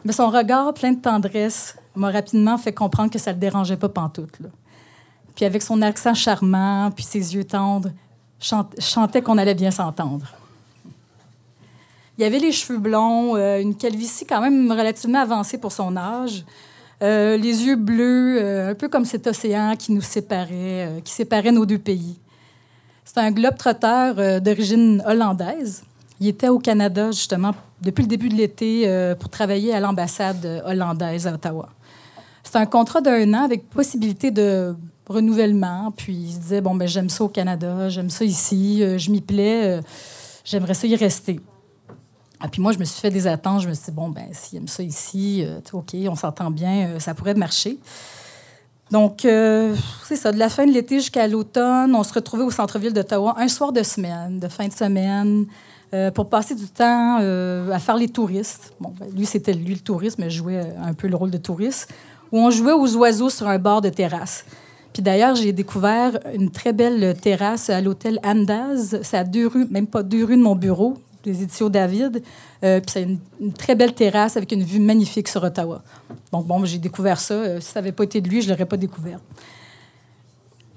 [0.04, 3.88] Mais son regard plein de tendresse m'a rapidement fait comprendre que ça le dérangeait pas
[3.88, 4.40] pantoute.
[4.40, 4.48] Là.
[5.36, 7.90] Puis avec son accent charmant, puis ses yeux tendres,
[8.40, 10.26] chantait qu'on allait bien s'entendre.
[12.20, 16.44] Il avait les cheveux blonds, euh, une calvitie quand même relativement avancée pour son âge,
[17.02, 21.50] euh, les yeux bleus, euh, un peu comme cet océan qui nous séparait, qui séparait
[21.50, 22.18] nos deux pays.
[23.06, 25.82] C'est un globe-trotteur d'origine hollandaise.
[26.20, 31.26] Il était au Canada, justement, depuis le début de l'été, pour travailler à l'ambassade hollandaise
[31.26, 31.70] à Ottawa.
[32.42, 34.76] C'est un contrat d'un an avec possibilité de
[35.08, 35.90] renouvellement.
[35.96, 39.22] Puis il se disait, bon, ben j'aime ça au Canada, j'aime ça ici, je m'y
[39.22, 39.80] plais,
[40.44, 41.40] j'aimerais ça y rester.
[42.40, 43.62] Ah, puis moi, je me suis fait des attentes.
[43.62, 46.98] Je me suis dit, bon, ben s'il aime ça ici, euh, OK, on s'entend bien,
[46.98, 47.78] ça pourrait marcher.
[48.90, 52.92] Donc, c'est ça, de la fin de l'été jusqu'à l'automne, on se retrouvait au centre-ville
[52.92, 55.46] d'Ottawa un soir de semaine, de fin de semaine,
[56.12, 58.72] pour passer du temps à faire les touristes.
[58.80, 61.38] Bon, ben, lui, c'était lui le touriste, mais je jouais un peu le rôle de
[61.38, 61.88] touriste,
[62.32, 64.44] où on jouait aux oiseaux sur un bord de terrasse.
[64.92, 68.98] Puis d'ailleurs, j'ai découvert une très belle terrasse à l'hôtel Andaz.
[69.02, 72.22] C'est à deux rues, même pas deux rues de mon bureau, des éditions David.
[72.64, 75.82] Euh, puis c'est une, très belle terrasse avec une vue magnifique sur Ottawa.
[76.32, 77.34] Donc bon, j'ai découvert ça.
[77.34, 79.18] Euh, si ça n'avait pas été de lui, je ne l'aurais pas découvert.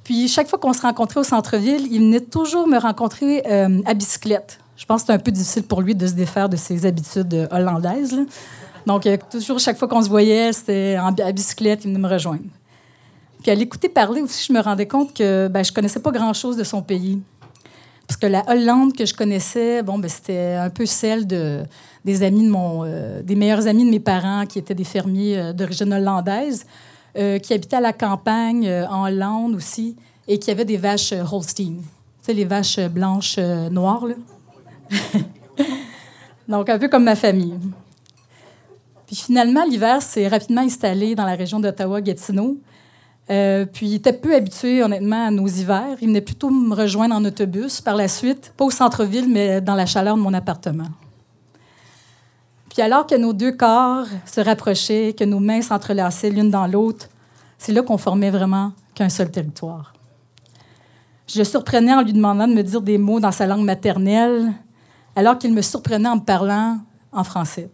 [0.04, 3.94] Puis chaque fois qu'on se rencontrait au centre-ville, il venait toujours me rencontrer euh, à
[3.94, 4.60] bicyclette.
[4.76, 7.48] Je pense que c'était un peu difficile pour lui de se défaire de ses habitudes
[7.52, 8.18] hollandaises.
[8.86, 12.44] Donc, toujours, chaque fois qu'on se voyait, c'était à bicyclette, il venait me rejoindre.
[13.44, 16.56] Puis à l'écouter parler aussi, je me rendais compte que ben, je connaissais pas grand-chose
[16.56, 17.22] de son pays.
[18.08, 21.64] Parce que la Hollande que je connaissais, bon, ben, c'était un peu celle de,
[22.04, 25.38] des amis de mon, euh, des meilleurs amis de mes parents qui étaient des fermiers
[25.38, 26.66] euh, d'origine hollandaise,
[27.18, 29.96] euh, qui habitaient à la campagne en Hollande aussi,
[30.28, 31.76] et qui avaient des vaches Holstein.
[31.78, 31.84] Tu
[32.22, 34.16] sais, les vaches blanches noires, là.
[36.48, 37.58] Donc, un peu comme ma famille.
[39.08, 42.58] Puis finalement, l'hiver s'est rapidement installé dans la région d'Ottawa-Gatineau.
[43.30, 45.98] Euh, puis il était peu habitué, honnêtement, à nos hivers.
[46.02, 49.76] Il venait plutôt me rejoindre en autobus par la suite, pas au centre-ville, mais dans
[49.76, 50.90] la chaleur de mon appartement.
[52.70, 57.08] Puis alors que nos deux corps se rapprochaient, que nos mains s'entrelaçaient l'une dans l'autre,
[57.58, 59.94] c'est là qu'on formait vraiment qu'un seul territoire.
[61.28, 64.52] Je le surprenais en lui demandant de me dire des mots dans sa langue maternelle,
[65.16, 66.80] alors qu'il me surprenait en me parlant
[67.12, 67.70] en français.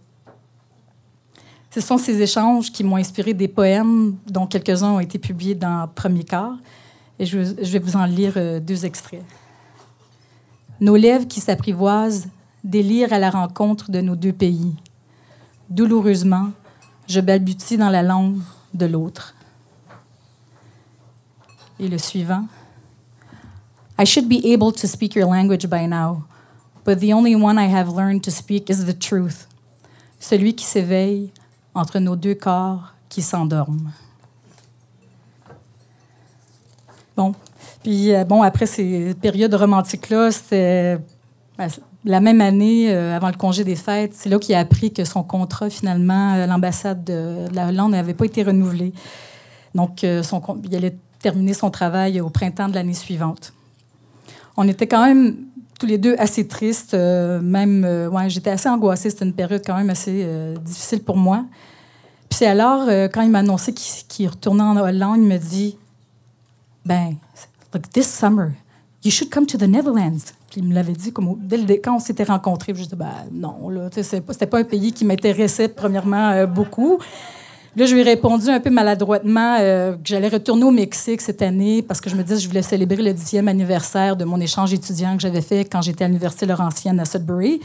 [1.71, 5.87] Ce sont ces échanges qui m'ont inspiré des poèmes, dont quelques-uns ont été publiés dans
[5.93, 6.55] Premier Quart.
[7.19, 9.23] Et je, vais vous en lire euh, deux extraits.
[10.79, 12.27] nos lèvres qui s'apprivoisent,
[12.63, 14.73] délirent à la rencontre de nos deux pays.
[15.69, 16.51] Douloureusement,
[17.07, 18.39] je balbutie dans la langue
[18.73, 19.35] de l'autre.
[21.79, 22.45] Et le suivant.
[23.97, 26.23] I should be able to speak your language by now,
[26.85, 29.47] but the only one I have learned to speak is the truth.
[30.19, 31.31] Celui qui s'éveille
[31.73, 33.91] entre nos deux corps qui s'endorment.
[37.15, 37.33] Bon.
[37.83, 40.97] Puis, euh, bon, après ces périodes romantiques-là, c'était
[41.57, 41.67] ben,
[42.05, 45.03] la même année, euh, avant le congé des fêtes, c'est là qu'il a appris que
[45.03, 48.93] son contrat, finalement, euh, l'ambassade de, la Hollande n'avait pas été renouvelé.
[49.75, 53.53] Donc, son, il allait terminer son travail au printemps de l'année suivante.
[54.57, 55.35] On était quand même
[55.79, 59.09] tous les deux assez tristes, même, ouais, j'étais assez angoissée.
[59.09, 60.27] C'était une période quand même assez
[60.61, 61.45] difficile pour moi.
[62.29, 65.77] Puis c'est alors, quand il m'a annoncé qu'il retournait en Hollande, il me dit
[66.85, 67.15] ben,
[67.73, 68.53] like this summer,
[69.03, 70.33] you should come to the Netherlands.
[70.49, 72.73] Puis il me l'avait dit comme dès le, quand on s'était rencontrés.
[72.73, 76.99] Je disais, ben non, là, c'était pas, un pays qui m'intéressait premièrement euh, beaucoup.
[77.79, 81.41] Là, je lui ai répondu un peu maladroitement euh, que j'allais retourner au Mexique cette
[81.41, 84.39] année parce que je me disais que je voulais célébrer le dixième anniversaire de mon
[84.39, 87.61] échange étudiant que j'avais fait quand j'étais à l'Université Laurentienne à Sudbury.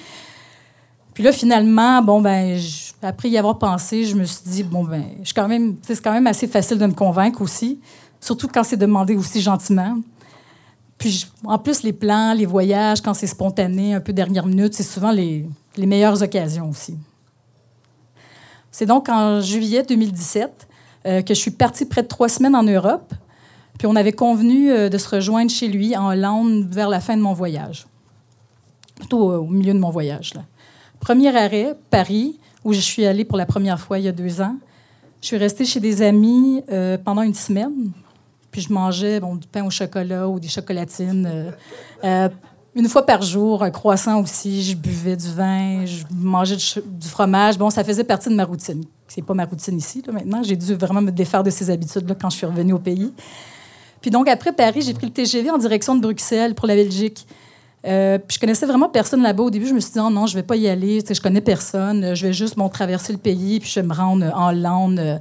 [1.14, 2.56] Puis là, finalement, bon, ben,
[3.02, 6.12] après y avoir pensé, je me suis dit, bon, ben, je quand même, c'est quand
[6.12, 7.80] même assez facile de me convaincre aussi
[8.24, 9.98] surtout quand c'est demandé aussi gentiment.
[10.96, 14.82] Puis en plus, les plans, les voyages, quand c'est spontané, un peu dernière minute, c'est
[14.82, 15.46] souvent les,
[15.76, 16.96] les, meilleures occasions aussi.
[18.76, 20.66] C'est donc en juillet 2017
[21.06, 23.14] euh, que je suis partie près de trois semaines en Europe.
[23.78, 27.16] Puis on avait convenu euh, de se rejoindre chez lui en Hollande vers la fin
[27.16, 27.86] de mon voyage.
[28.96, 30.32] Plutôt euh, au milieu de mon voyage.
[30.98, 34.40] Premier arrêt, Paris, où je suis allée pour la première fois il y a deux
[34.40, 34.56] ans.
[35.20, 36.64] Je suis restée chez des amis
[37.04, 37.92] pendant une semaine.
[38.50, 41.52] Puis je mangeais bon, du pain au chocolat ou des chocolatines.
[42.74, 44.62] Euh, euh, une fois par jour, un croissant aussi.
[44.62, 47.58] Je buvais du vin, je mangeais du, fromage.
[47.58, 48.84] Bon, ça faisait partie de ma routine.
[49.08, 50.42] C'est pas ma routine ici, maintenant.
[50.42, 53.12] J'ai dû vraiment me défaire de ces habitudes-là quand je suis revenue au pays.
[54.00, 57.26] Puis donc, après Paris, j'ai pris le TGV en direction de Bruxelles pour la Belgique.
[57.86, 59.44] Euh, puis je connaissais vraiment personne là-bas.
[59.44, 61.00] Au début, je me suis dit, oh non, je vais pas y aller.
[61.04, 62.14] Sais, je connais personne.
[62.14, 65.20] Je vais juste bon, traverser le pays, puis je vais me rendre en Hollande,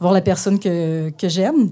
[0.00, 1.70] voir la personne que, que j'aime.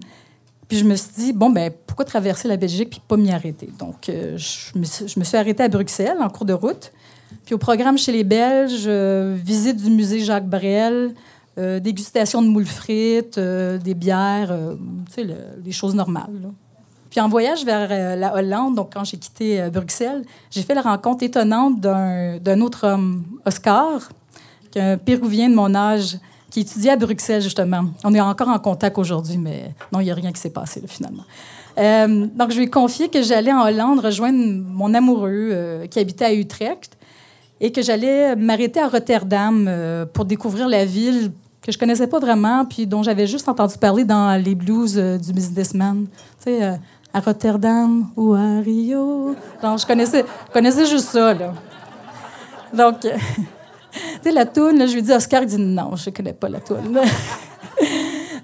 [0.69, 3.69] Puis je me suis dit, bon, ben pourquoi traverser la Belgique puis pas m'y arrêter?
[3.79, 4.85] Donc, euh, je, me
[5.25, 6.93] suis, arrêtée à Bruxelles en cours de route.
[7.45, 11.15] Puis au programme chez les Belges, euh, visite du musée Jacques Brel,
[11.59, 14.55] euh, dégustation de moules frites, des bières,
[15.15, 16.51] tu sais, des choses normales.
[17.11, 21.23] Puis en voyage vers la Hollande, donc quand j'ai quitté Bruxelles, j'ai fait la rencontre
[21.23, 24.11] étonnante d'un autre homme, Oscar,
[24.71, 26.19] qui est un Péruvien de mon âge,
[26.57, 27.85] qui étudiait à Bruxelles, justement.
[28.03, 30.83] On est encore en contact aujourd'hui, mais non, il n'y a rien qui s'est passé,
[30.87, 31.25] finalement.
[31.77, 35.99] Euh, donc, je lui ai confié que j'allais en Hollande rejoindre mon amoureux euh, qui
[35.99, 36.97] habitait à Utrecht
[37.61, 42.21] et que j'allais m'arrêter à Rotterdam euh, pour découvrir la ville que je connaissais pas
[42.21, 46.07] vraiment, puis dont j'avais juste entendu parler dans les blues du businessman.
[46.43, 46.79] Tu sais,
[47.13, 49.37] à Rotterdam ou à Rio.
[49.61, 51.53] Donc, je connaissais, connaissais juste ça, là.
[52.73, 53.07] Donc...
[54.23, 57.01] sais, la toune, je lui dis Oscar, il dit non, je connais pas la toune.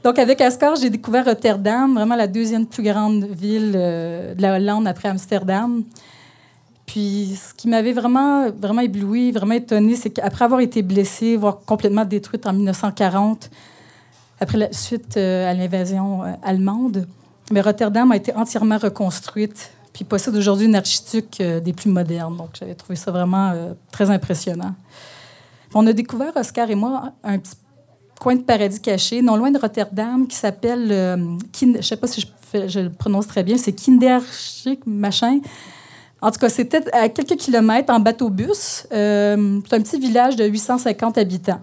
[0.05, 4.57] Donc, avec Oscar, j'ai découvert Rotterdam, vraiment la deuxième plus grande ville euh, de la
[4.57, 5.85] Hollande après Amsterdam.
[6.87, 11.61] Puis, ce qui m'avait vraiment, vraiment ébloui, vraiment étonné, c'est qu'après avoir été blessée, voire
[11.65, 13.49] complètement détruite en 1940,
[14.41, 17.07] après la suite euh, à l'invasion euh, allemande,
[17.53, 22.37] mais Rotterdam a été entièrement reconstruite, puis possède aujourd'hui une architecture des plus modernes.
[22.37, 23.53] Donc, j'avais trouvé ça vraiment
[23.93, 24.75] très impressionnant.
[25.75, 27.55] On a découvert, Oscar et moi, un petit
[28.21, 31.17] coin de paradis caché, non loin de Rotterdam, qui s'appelle, euh,
[31.61, 35.41] je sais pas si je, le prononce très bien, c'est Kinderschik, machin.
[36.21, 38.87] En tout cas, c'était à quelques kilomètres en bateau-bus.
[38.93, 41.61] Euh, c'est un petit village de 850 habitants.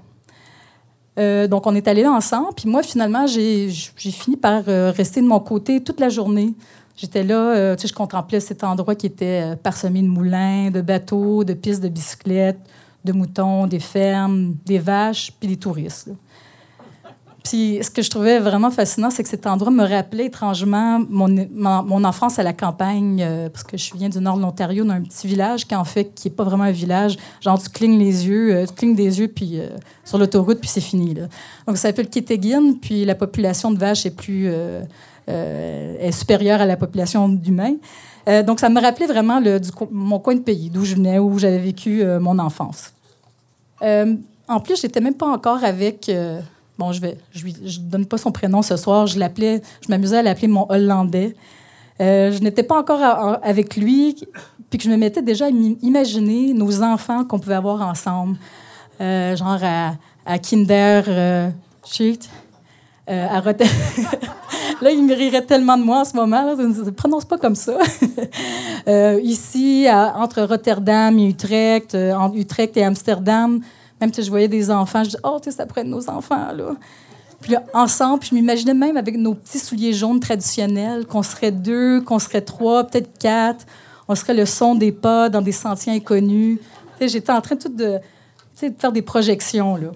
[1.18, 2.50] Euh, donc, on est allés là ensemble.
[2.56, 6.56] Puis moi, finalement, j'ai fini par rester de mon côté toute la journée.
[6.98, 11.46] J'étais là, tu sais, je contemplais cet endroit qui était parsemé de moulins, de bateaux,
[11.46, 12.60] de pistes de bicyclettes,
[13.04, 16.10] de moutons, des fermes, des vaches, puis des touristes.
[17.44, 22.04] Puis ce que je trouvais vraiment fascinant, c'est que cet endroit me rappelait étrangement mon,
[22.04, 25.26] enfance à la campagne, euh, parce que je viens du nord de l'Ontario, d'un petit
[25.26, 27.18] village qui, en fait, qui n'est pas vraiment un village.
[27.42, 29.70] Genre, tu clignes les yeux, euh, tu clignes des yeux puis, euh,
[30.04, 31.14] sur l'autoroute, puis c'est fini.
[31.14, 34.52] Donc, ça s'appelle Kitegin, puis la population de vaches est plus...
[35.30, 37.76] est supérieure à la population d'humains.
[38.28, 39.42] Euh, donc, ça me rappelait vraiment
[39.92, 42.94] mon coin de pays, d'où je venais, où j'avais vécu euh, mon enfance.
[43.82, 44.16] Euh,
[44.48, 46.12] en plus, j'étais même pas encore avec.
[46.78, 49.08] bon, je vais, je, ne donne pas son prénom ce soir.
[49.08, 51.36] Je l'appelais, je m'amusais à l'appeler mon Hollandais.
[52.02, 53.02] Euh, je n'étais pas encore
[53.44, 54.16] avec lui,
[54.70, 58.38] puis que je me mettais déjà à imaginer nos enfants qu'on pouvait avoir ensemble.
[59.02, 59.94] Euh, genre à,
[60.26, 61.50] à Kinder euh,
[63.10, 63.76] euh à Rotterdam.
[64.82, 66.44] là, il me rirait tellement de moi en ce moment.
[66.44, 67.78] Là, ne prononce pas comme ça.
[69.22, 73.62] ici, entre Rotterdam et Utrecht, entre Utrecht et Amsterdam,
[74.00, 76.52] même si je voyais des enfants, je dis Oh, ça pourrait être nos enfants.
[76.56, 76.76] là.
[77.42, 82.02] Puis là, ensemble, je m'imaginais même avec nos petits souliers jaunes traditionnels, qu'on serait deux,
[82.02, 83.66] qu'on serait trois, peut-être quatre.
[84.08, 86.60] On serait le son des pas dans des sentiers inconnus.
[87.00, 88.00] J'étais en train tout de,
[88.62, 89.78] de faire des projections.
[89.78, 89.92] Là.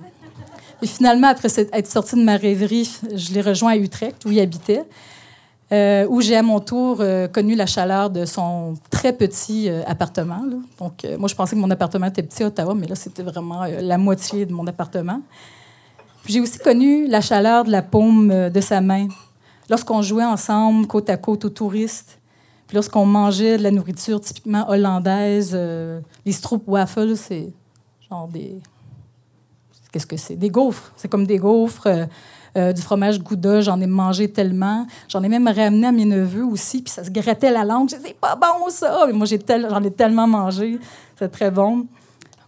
[0.83, 4.39] Et finalement, après être sortie de ma rêverie, je l'ai rejoint à Utrecht, où il
[4.41, 4.83] habitait,
[5.71, 9.81] euh, où j'ai à mon tour euh, connu la chaleur de son très petit euh,
[9.87, 10.43] appartement.
[10.79, 13.61] Donc, moi, je pensais que mon appartement était petit à Ottawa, mais là, c'était vraiment
[13.63, 15.21] la moitié de mon appartement.
[16.25, 19.07] J'ai aussi connu la chaleur de la paume de sa main
[19.69, 22.19] lorsqu'on jouait ensemble côte à côte aux touristes.
[22.67, 25.57] Puis lorsqu'on mangeait de la nourriture typiquement hollandaise,
[26.25, 27.53] les stroop waffles, c'est
[28.09, 28.61] genre des.
[29.93, 30.35] Qu'est-ce que c'est?
[30.35, 30.91] Des gaufres.
[30.97, 31.87] C'est comme des gaufres.
[32.55, 34.85] Euh, du fromage Gouda, j'en ai mangé tellement.
[35.07, 37.89] J'en ai même ramené à mes neveux aussi, puis ça se grattait la langue.
[37.89, 39.05] Je c'est pas bon ça!
[39.07, 40.79] Mais moi, j'en ai tellement mangé.
[41.17, 41.87] C'est très bon.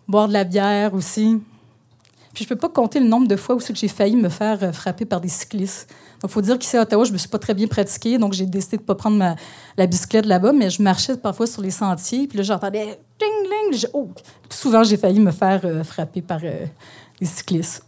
[0.08, 1.40] Boire de la bière aussi.
[2.36, 4.72] Puis je peux pas compter le nombre de fois où j'ai failli me faire euh,
[4.74, 5.90] frapper par des cyclistes.
[6.22, 8.34] Donc, il faut dire qu'ici à Ottawa, je me suis pas très bien pratiquée, donc
[8.34, 9.36] j'ai décidé de pas prendre ma,
[9.78, 13.90] la bicyclette là-bas, mais je marchais parfois sur les sentiers, puis là, j'entendais ding, ding.
[13.94, 14.10] Oh!
[14.50, 16.66] Souvent, j'ai failli me faire euh, frapper par euh,
[17.20, 17.84] des cyclistes.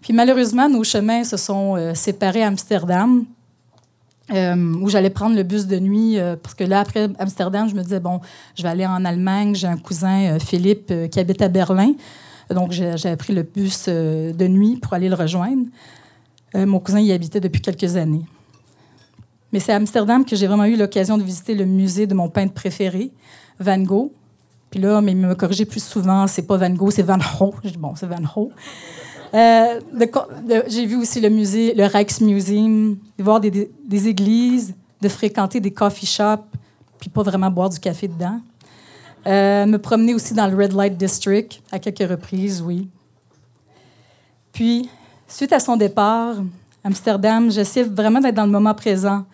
[0.00, 3.26] Puis malheureusement, nos chemins se sont séparés à Amsterdam,
[4.30, 8.00] où j'allais prendre le bus de nuit, parce que là, après Amsterdam, je me disais,
[8.00, 8.20] bon,
[8.56, 11.92] je vais aller en Allemagne, j'ai un cousin, Philippe, qui habite à Berlin.
[12.50, 15.66] Donc, j'ai pris le bus euh, de nuit pour aller le rejoindre.
[16.56, 18.24] Euh, mon cousin y habitait depuis quelques années.
[19.52, 22.28] Mais c'est à Amsterdam que j'ai vraiment eu l'occasion de visiter le musée de mon
[22.28, 23.12] peintre préféré,
[23.60, 24.10] Van Gogh.
[24.70, 27.54] Puis là, mais il me corrigeait plus souvent, c'est pas Van Gogh, c'est Van Gogh.
[27.64, 28.50] Je dis, bon, c'est Van Gogh.
[29.32, 29.80] Euh,
[30.66, 33.68] j'ai vu aussi le musée, le Rijksmuseum, voir des,
[34.08, 36.44] églises, de fréquenter des coffee shops,
[36.98, 38.40] puis pas vraiment boire du café dedans.
[39.26, 42.88] Euh, me promener aussi dans le Red Light District à quelques reprises, oui.
[44.52, 44.88] Puis,
[45.28, 46.36] suite à son départ,
[46.82, 49.24] Amsterdam, j'essaie vraiment d'être dans le moment présent.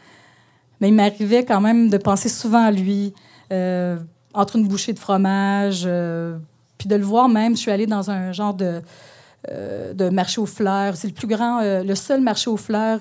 [0.80, 3.14] Mais il m'arrivait quand même de penser souvent à lui,
[3.52, 3.96] euh,
[4.36, 6.38] entre une bouchée de fromage, euh,
[6.78, 7.56] puis de le voir même.
[7.56, 8.82] Je suis allée dans un genre de,
[9.50, 10.96] de marché aux fleurs.
[10.96, 13.00] C'est le plus grand, le seul marché aux fleurs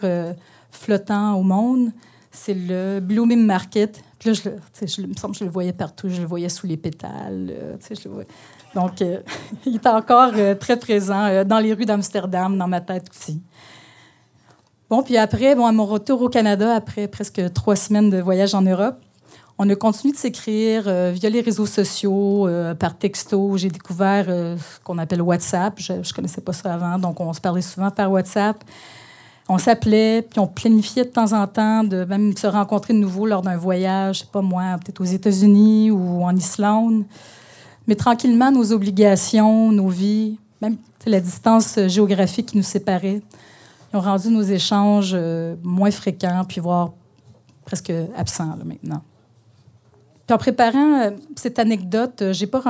[0.71, 1.91] flottant au monde.
[2.31, 4.03] C'est le Blooming Market.
[4.19, 6.09] Puis là, je, je, il me semble que je le voyais partout.
[6.09, 7.49] Je le voyais sous les pétales.
[7.49, 8.25] Euh, le
[8.75, 9.19] Donc, euh,
[9.65, 13.41] il est encore euh, très présent dans les rues d'Amsterdam, dans ma tête aussi.
[14.89, 18.53] Bon, puis après, bon, à mon retour au Canada, après presque trois semaines de voyage
[18.53, 18.97] en Europe,
[19.57, 23.55] on a continué de s'écrire via les réseaux sociaux, par texto.
[23.57, 25.75] J'ai découvert ce qu'on appelle WhatsApp.
[25.77, 28.63] Je ne connaissais pas ça avant, donc on se parlait souvent par WhatsApp.
[29.47, 33.27] On s'appelait, puis on planifiait de temps en temps de même se rencontrer de nouveau
[33.27, 37.05] lors d'un voyage, je sais pas moi, peut-être aux États-Unis ou en Islande.
[37.87, 43.21] Mais tranquillement, nos obligations, nos vies, même la distance géographique qui nous séparait,
[43.93, 46.93] ont rendu nos échanges euh, moins fréquents, puis voire
[47.65, 49.03] presque absents maintenant.
[50.25, 52.63] Puis en préparant euh, cette anecdote, euh, j'ai pas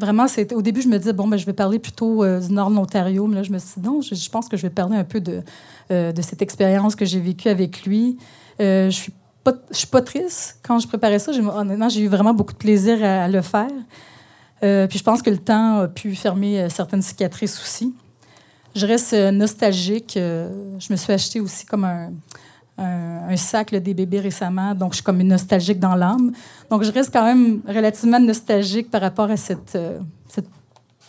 [0.00, 0.26] vraiment.
[0.52, 2.74] Au début, je me disais bon, ben, je vais parler plutôt euh, du Nord de
[2.74, 5.04] l'Ontario, mais là, je me suis dit non, je, pense que je vais parler un
[5.04, 5.42] peu de,
[5.88, 8.18] cette expérience que j'ai vécue avec lui.
[8.58, 9.12] je suis
[9.44, 11.30] pas, je suis pas triste quand je préparais ça.
[11.32, 13.70] Honnêtement, j'ai eu vraiment beaucoup de plaisir à, le faire.
[14.60, 17.94] puis je pense que le temps a pu fermer certaines cicatrices aussi.
[18.74, 20.12] Je reste nostalgique.
[20.16, 22.10] je me suis acheté aussi comme un,
[22.80, 26.32] un, sac des bébés récemment, donc je suis comme une nostalgique dans l'âme.
[26.70, 29.98] Donc je reste quand même relativement nostalgique par rapport à cette, euh,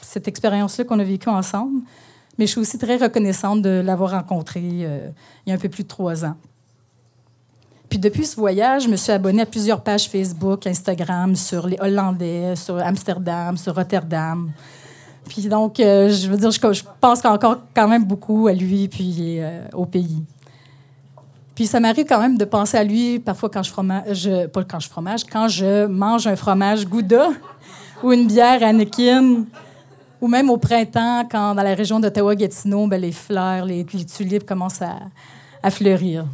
[0.01, 1.81] cette expérience-là qu'on a vécue ensemble.
[2.37, 5.09] Mais je suis aussi très reconnaissante de l'avoir rencontré euh,
[5.45, 6.35] il y a un peu plus de trois ans.
[7.89, 11.77] Puis depuis ce voyage, je me suis abonnée à plusieurs pages Facebook, Instagram, sur les
[11.79, 14.51] Hollandais, sur Amsterdam, sur Rotterdam.
[15.27, 18.87] Puis donc, euh, je veux dire, je, je pense encore quand même beaucoup à lui
[18.87, 19.39] puis
[19.73, 20.23] au pays.
[21.55, 24.79] Puis ça m'arrive quand même de penser à lui parfois quand je fromage, pas quand
[24.79, 27.29] je fromage, quand je mange un fromage Gouda
[28.03, 29.45] ou une bière Anakin,
[30.21, 34.81] ou même au printemps quand dans la région d'Ottawa-Gatineau, ben, les fleurs, les, tulipes commencent
[34.81, 36.25] à, fleurir.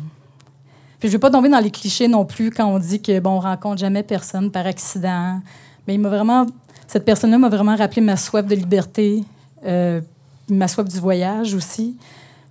[1.00, 3.20] Puis je ne vais pas tomber dans les clichés non plus quand on dit que
[3.20, 5.42] bon, on rencontre jamais personne par accident.
[5.88, 6.46] Mais il m'a vraiment,
[6.88, 9.24] cette personne-là m'a vraiment rappelé ma soif de liberté,
[9.66, 10.02] euh,
[10.50, 11.98] ma soif du voyage aussi,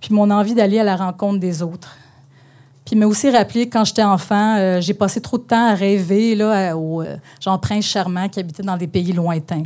[0.01, 1.95] puis mon envie d'aller à la rencontre des autres.
[2.87, 5.73] Puis il m'a aussi rappelé quand j'étais enfant, euh, j'ai passé trop de temps à
[5.73, 9.63] rêver là, au euh, genre prince charmant qui habitait dans des pays lointains,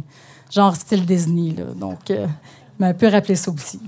[0.49, 1.53] genre style Disney.
[1.55, 1.65] Là.
[1.75, 3.79] Donc, euh, il m'a un peu rappelé ça aussi.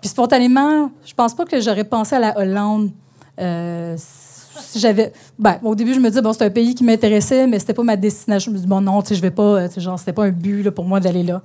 [0.00, 2.90] Puis spontanément, je pense pas que j'aurais pensé à la Hollande.
[3.38, 7.60] si j'avais, ben, au début, je me disais bon, c'est un pays qui m'intéressait, mais
[7.60, 8.50] c'était pas ma destination.
[8.50, 10.86] Je me dis bon non, je vais pas, genre c'était pas un but là, pour
[10.86, 11.40] moi d'aller là.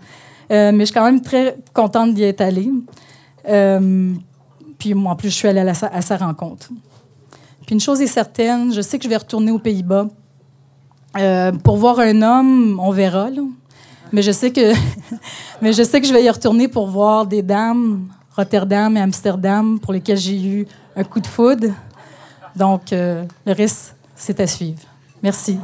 [0.50, 2.72] mais je suis quand même très contente d'y être allée.
[4.80, 6.70] Puis moi, en plus, je suis allée à, sa, rencontre.
[7.66, 10.08] Puis une chose est certaine, je sais que je vais retourner aux Pays-Bas.
[11.18, 13.30] Euh, pour voir un homme, on verra.
[13.30, 13.42] Là.
[14.12, 14.74] Mais je sais que,
[15.62, 19.80] mais je sais que je vais y retourner pour voir des dames, Rotterdam et Amsterdam,
[19.80, 21.68] pour lesquelles j'ai eu un coup de foudre.
[22.56, 24.80] Donc, euh, le reste, c'est à suivre.
[25.22, 25.60] Merci.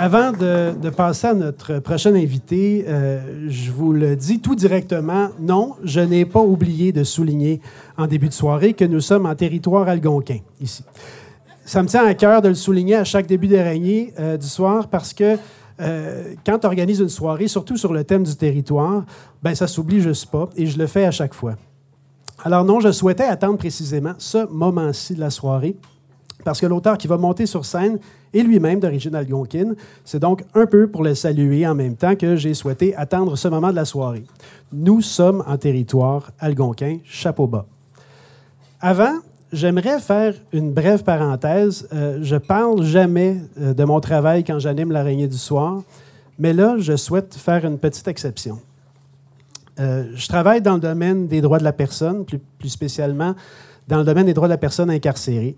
[0.00, 5.74] Avant de, passer à notre prochain invité, euh, je vous le dis tout directement, non,
[5.82, 7.60] je n'ai pas oublié de souligner
[7.96, 10.84] en début de soirée que nous sommes en territoire algonquin ici.
[11.64, 14.86] Ça me tient à cœur de le souligner à chaque début d'araignée euh, du soir
[14.86, 15.36] parce que
[15.80, 19.04] euh, quand on organise une soirée, surtout sur le thème du territoire,
[19.42, 21.56] ben ça s'oublie juste pas et je le fais à chaque fois.
[22.44, 25.76] Alors non, je souhaitais attendre précisément ce moment-ci de la soirée
[26.48, 27.98] parce que l'auteur qui va monter sur scène
[28.32, 29.76] est lui-même d'origine algonquine.
[30.02, 33.48] C'est donc un peu pour le saluer en même temps que j'ai souhaité attendre ce
[33.48, 34.24] moment de la soirée.
[34.72, 37.66] Nous sommes en territoire algonquin, chapeau bas.
[38.80, 39.12] Avant,
[39.52, 41.86] j'aimerais faire une brève parenthèse.
[41.92, 45.82] Euh, je parle jamais euh, de mon travail quand j'anime l'araignée du soir,
[46.38, 48.58] mais là, je souhaite faire une petite exception.
[49.80, 53.34] Euh, je travaille dans le domaine des droits de la personne, plus, plus spécialement
[53.86, 55.56] dans le domaine des droits de la personne incarcérée.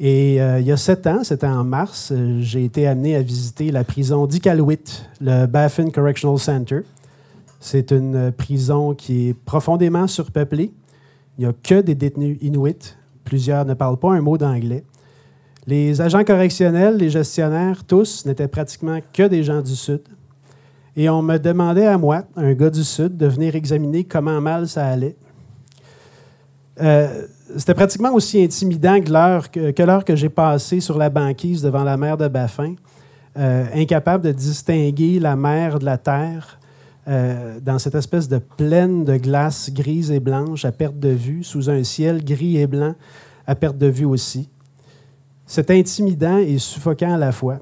[0.00, 3.22] Et euh, il y a sept ans, c'était en mars, euh, j'ai été amené à
[3.22, 6.82] visiter la prison d'Iqaluit, le Baffin Correctional Center.
[7.58, 10.72] C'est une euh, prison qui est profondément surpeuplée.
[11.36, 12.94] Il n'y a que des détenus inuits.
[13.24, 14.84] Plusieurs ne parlent pas un mot d'anglais.
[15.66, 20.02] Les agents correctionnels, les gestionnaires, tous n'étaient pratiquement que des gens du Sud.
[20.96, 24.68] Et on me demandait à moi, un gars du Sud, de venir examiner comment mal
[24.68, 25.16] ça allait.
[27.56, 32.16] C'était pratiquement aussi intimidant que l'heure que, j'ai passée sur la banquise devant la mer
[32.16, 32.74] de Baffin,
[33.36, 36.58] euh, incapable de distinguer la mer de la terre
[37.06, 41.42] euh, dans cette espèce de plaine de glace grise et blanche à perte de vue,
[41.42, 42.94] sous un ciel gris et blanc
[43.46, 44.50] à perte de vue aussi.
[45.46, 47.60] C'est intimidant et suffocant à la fois.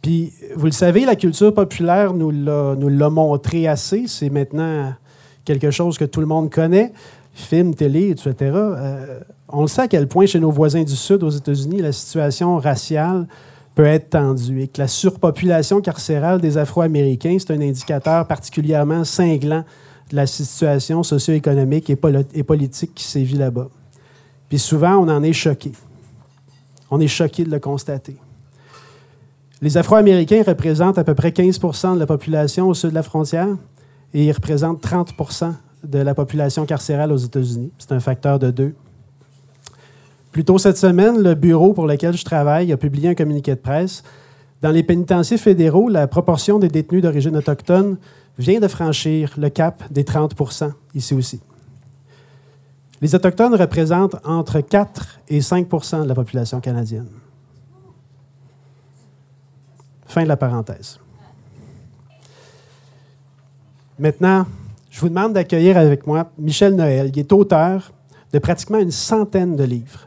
[0.00, 4.06] Puis, vous le savez, la culture populaire nous l'a montré assez.
[4.08, 4.94] C'est maintenant
[5.44, 6.92] quelque chose que tout le monde connaît
[7.32, 11.22] films, télé, etc., euh, on le sait à quel point chez nos voisins du Sud,
[11.22, 13.26] aux États-Unis, la situation raciale
[13.74, 19.64] peut être tendue et que la surpopulation carcérale des Afro-Américains, c'est un indicateur particulièrement cinglant
[20.10, 21.98] de la situation socio-économique et,
[22.34, 23.68] et, politique qui sévit là-bas.
[24.48, 25.72] Puis souvent, on en est choqué.
[26.90, 28.16] On est choqué de le constater.
[29.62, 33.48] Les Afro-Américains représentent à peu près 15% de la population au sud de la frontière
[34.12, 35.14] et ils représentent 30
[35.84, 37.72] de la population carcérale aux États-Unis.
[37.78, 38.74] C'est un facteur de deux.
[40.30, 43.60] Plus tôt cette semaine, le bureau pour lequel je travaille a publié un communiqué de
[43.60, 44.02] presse.
[44.62, 47.98] Dans les pénitenciers fédéraux, la proportion des détenus d'origine autochtone
[48.38, 51.40] vient de franchir le cap des 30% ici aussi.
[53.02, 57.08] Les Autochtones représentent entre 4 et 5% de la population canadienne.
[60.06, 61.00] Fin de la parenthèse.
[63.98, 64.46] Maintenant,
[64.92, 67.92] je vous demande d'accueillir avec moi Michel Noël, qui est auteur
[68.32, 70.06] de pratiquement une centaine de livres.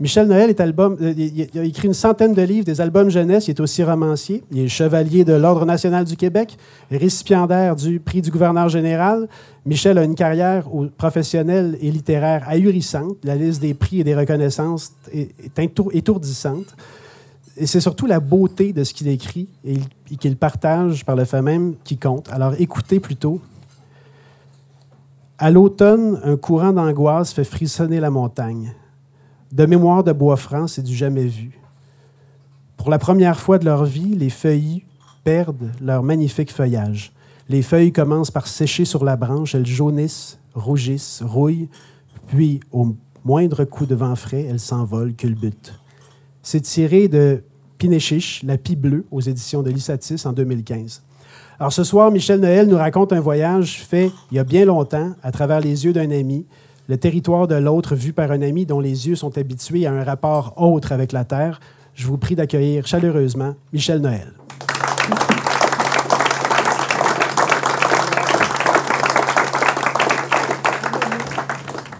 [0.00, 3.48] Michel Noël est album, euh, il a écrit une centaine de livres, des albums jeunesse.
[3.48, 4.42] Il est aussi romancier.
[4.50, 6.56] Il est chevalier de l'Ordre national du Québec,
[6.90, 9.28] récipiendaire du prix du gouverneur général.
[9.66, 13.18] Michel a une carrière professionnelle et littéraire ahurissante.
[13.24, 15.28] La liste des prix et des reconnaissances est,
[15.92, 16.74] étourdissante.
[17.58, 19.76] Et c'est surtout la beauté de ce qu'il écrit et
[20.16, 22.30] qu'il partage par le fait même qui compte.
[22.32, 23.42] Alors écoutez plutôt
[25.40, 28.74] à l'automne, un courant d'angoisse fait frissonner la montagne.
[29.50, 31.58] De mémoire de bois franc, c'est du jamais vu.
[32.76, 34.84] Pour la première fois de leur vie, les feuilles
[35.24, 37.12] perdent leur magnifique feuillage.
[37.48, 41.70] Les feuilles commencent par sécher sur la branche, elles jaunissent, rougissent, rouillent,
[42.26, 45.72] puis, au moindre coup de vent frais, elles s'envolent, culbutent.
[46.42, 47.42] C'est tiré de
[47.78, 51.02] Pinéchiche, La Pie bleue, aux éditions de Lissatis en 2015.
[51.60, 55.10] Alors ce soir, Michel Noël nous raconte un voyage fait il y a bien longtemps
[55.22, 56.46] à travers les yeux d'un ami,
[56.88, 60.02] le territoire de l'autre vu par un ami dont les yeux sont habitués à un
[60.02, 61.60] rapport autre avec la Terre.
[61.92, 64.32] Je vous prie d'accueillir chaleureusement Michel Noël.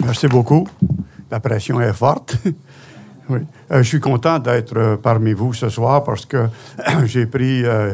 [0.02, 0.66] Merci beaucoup.
[1.30, 2.38] La pression est forte.
[3.70, 6.48] Euh, je suis content d'être euh, parmi vous ce soir parce que
[7.04, 7.92] j'ai pris euh,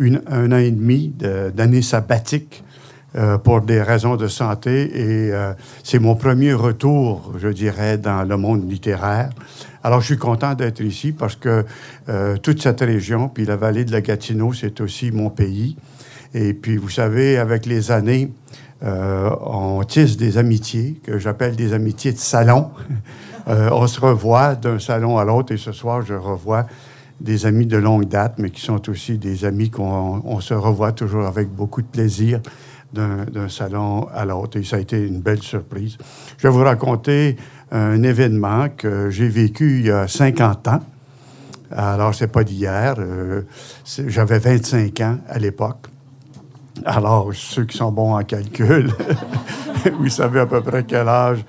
[0.00, 1.12] un an et demi
[1.54, 2.64] d'année sabbatique
[3.44, 5.32] pour des raisons de santé et
[5.84, 9.30] c'est mon premier retour, je dirais, dans le monde littéraire.
[9.84, 11.64] Alors, je suis content d'être ici parce que
[12.42, 15.76] toute cette région, puis la vallée de la Gatineau, c'est aussi mon pays.
[16.34, 18.30] Et puis, vous savez, avec les années,
[18.84, 22.70] euh, on tisse des amitiés que j'appelle des amitiés de salon.
[23.48, 26.64] Euh, on se revoit d'un salon à l'autre et ce soir, je revois
[27.22, 31.24] des amis de longue date, mais qui sont aussi des amis qu'on se revoit toujours
[31.24, 32.40] avec beaucoup de plaisir
[32.92, 34.58] d'un salon à l'autre.
[34.58, 35.96] Et ça a été une belle surprise.
[36.36, 37.36] Je vais vous raconter
[37.70, 40.80] un événement que j'ai vécu il y a 50 ans.
[41.70, 42.96] Alors, c'est pas d'hier.
[42.98, 43.42] Euh,
[44.06, 45.86] j'avais 25 ans à l'époque.
[46.84, 48.90] Alors, ceux qui sont bons en calcul,
[49.98, 51.44] vous savez à peu près quel âge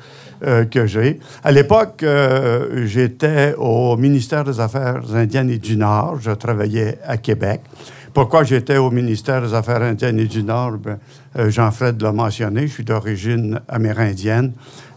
[0.46, 1.20] euh, que j'ai.
[1.44, 6.18] À l'époque, euh, j'étais au ministère des Affaires indiennes et du Nord.
[6.22, 7.62] Je travaillais à Québec.
[8.14, 10.74] Pourquoi j'étais au ministère des Affaires indiennes et du Nord?
[10.74, 11.00] Ben,
[11.38, 14.54] euh, Jean-Fred l'a mentionné, je suis d'origine amérindienne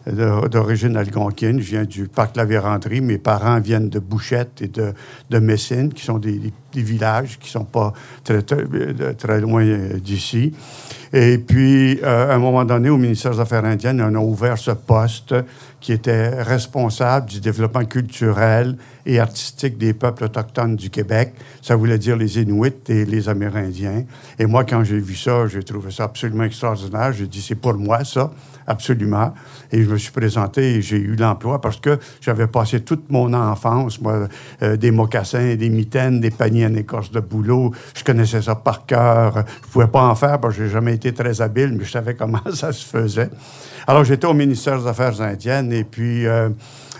[0.07, 1.61] d'origine algonquine.
[1.61, 3.01] Je viens du parc La Vérandrie.
[3.01, 4.93] Mes parents viennent de Bouchette et de,
[5.31, 7.93] de Messine, qui sont des, villages qui ne sont pas
[8.23, 10.53] très, très, loin d'ici.
[11.13, 14.59] Et puis, euh, à un moment donné, au ministère des Affaires indiennes, on a ouvert
[14.59, 15.35] ce poste
[15.81, 18.77] qui était responsable du développement culturel
[19.07, 21.33] et artistique des peuples autochtones du Québec.
[21.63, 24.05] Ça voulait dire les Inuits et les Amérindiens.
[24.39, 27.13] Et moi, quand j'ai vu ça, j'ai trouvé ça absolument extraordinaire.
[27.13, 28.31] J'ai dit, c'est pour moi, ça
[28.67, 29.33] absolument.
[29.73, 33.33] Et je me suis présenté et j'ai eu l'emploi parce que j'avais passé toute mon
[33.33, 34.29] enfance, moi,
[34.63, 37.73] euh, des mocassins, des mitaines, des paniers en écorce de boulot.
[37.97, 39.45] Je connaissais ça par cœur.
[39.65, 42.15] Je pouvais pas en faire parce que j'ai jamais été très habile, mais je savais
[42.19, 43.31] comment ça se faisait.
[43.87, 46.27] Alors, j'étais au ministère des Affaires indiennes et puis...
[46.27, 46.51] Euh,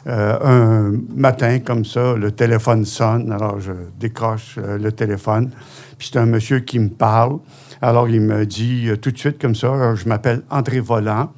[0.09, 3.33] euh, un matin, comme ça, le téléphone sonne.
[3.33, 5.51] Alors, je décroche le téléphone.
[5.99, 7.39] Puis c'est un monsieur qui me parle.
[7.83, 11.33] Alors, il me dit tout de suite comme ça, je m'appelle André Volant.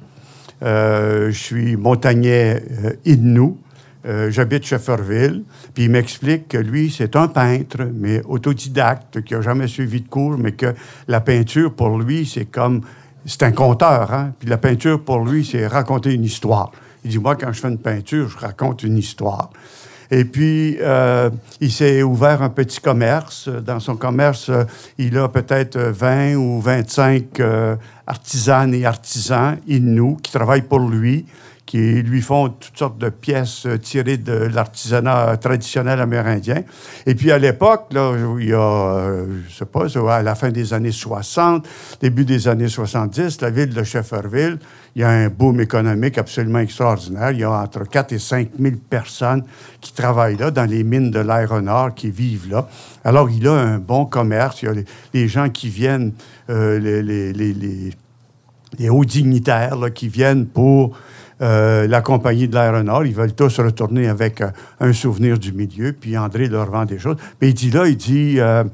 [0.63, 3.55] Euh, je suis montagnais euh, Innu.
[4.05, 5.43] Euh, j'habite Shefferville.
[5.73, 10.07] Puis il m'explique que lui, c'est un peintre, mais autodidacte, qui n'a jamais suivi de
[10.07, 10.73] cours, mais que
[11.07, 12.81] la peinture, pour lui, c'est comme.
[13.25, 14.33] C'est un conteur, hein?
[14.39, 16.71] Puis la peinture, pour lui, c'est raconter une histoire.
[17.03, 19.49] Il dit Moi, quand je fais une peinture, je raconte une histoire.
[20.11, 21.29] Et puis, euh,
[21.61, 23.47] il s'est ouvert un petit commerce.
[23.47, 24.63] Dans son commerce, euh,
[24.97, 27.75] il a peut-être 20 ou 25 euh,
[28.07, 31.25] artisanes et artisans Inuits qui travaillent pour lui
[31.69, 36.63] qui lui font toutes sortes de pièces euh, tirées de l'artisanat traditionnel amérindien.
[37.05, 40.49] Et puis à l'époque, là, il y a, euh, je sais pas, à la fin
[40.49, 41.67] des années 60,
[42.01, 44.57] début des années 70, la ville de Shefferville,
[44.95, 47.33] il y a un boom économique absolument extraordinaire.
[47.33, 49.43] Il y a entre 4 et 5 000 personnes
[49.79, 52.67] qui travaillent là, dans les mines de l'aéronord, qui vivent là.
[53.03, 54.63] Alors, il a un bon commerce.
[54.63, 54.73] Il y a
[55.13, 56.13] les, gens qui viennent,
[56.49, 60.97] euh, les, hauts dignitaires qui viennent pour
[61.41, 63.11] euh, la compagnie de l'aéronautique.
[63.11, 65.93] Ils veulent tous retourner avec euh, un souvenir du milieu.
[65.93, 67.15] Puis André leur vend des choses.
[67.41, 68.65] Mais il dit là, il dit, euh,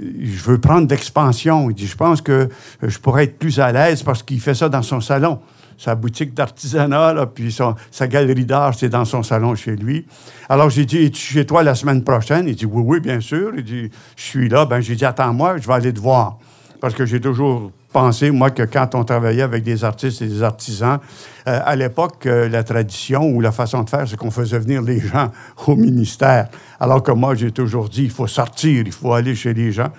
[0.00, 1.70] je veux prendre d'expansion.
[1.70, 2.48] Il dit, je pense que
[2.82, 5.38] je pourrais être plus à l'aise parce qu'il fait ça dans son salon.
[5.78, 7.56] Sa boutique d'artisanat, puis
[7.90, 10.06] sa galerie d'art, c'est dans son salon chez lui.
[10.48, 12.46] Alors, j'ai dit, es-tu chez toi la semaine prochaine?
[12.46, 13.52] Il dit, oui, oui, bien sûr.
[13.56, 14.64] Il dit, je suis là.
[14.64, 16.38] Ben, j'ai dit, attends-moi, je vais aller te voir.
[16.80, 20.42] Parce que j'ai toujours pensé, moi, que quand on travaillait avec des artistes et des
[20.42, 20.98] artisans,
[21.46, 24.82] euh, à l'époque, euh, la tradition ou la façon de faire, c'est qu'on faisait venir
[24.82, 25.30] les gens
[25.66, 26.48] au ministère.
[26.80, 29.90] Alors que moi, j'ai toujours dit, il faut sortir, il faut aller chez les gens.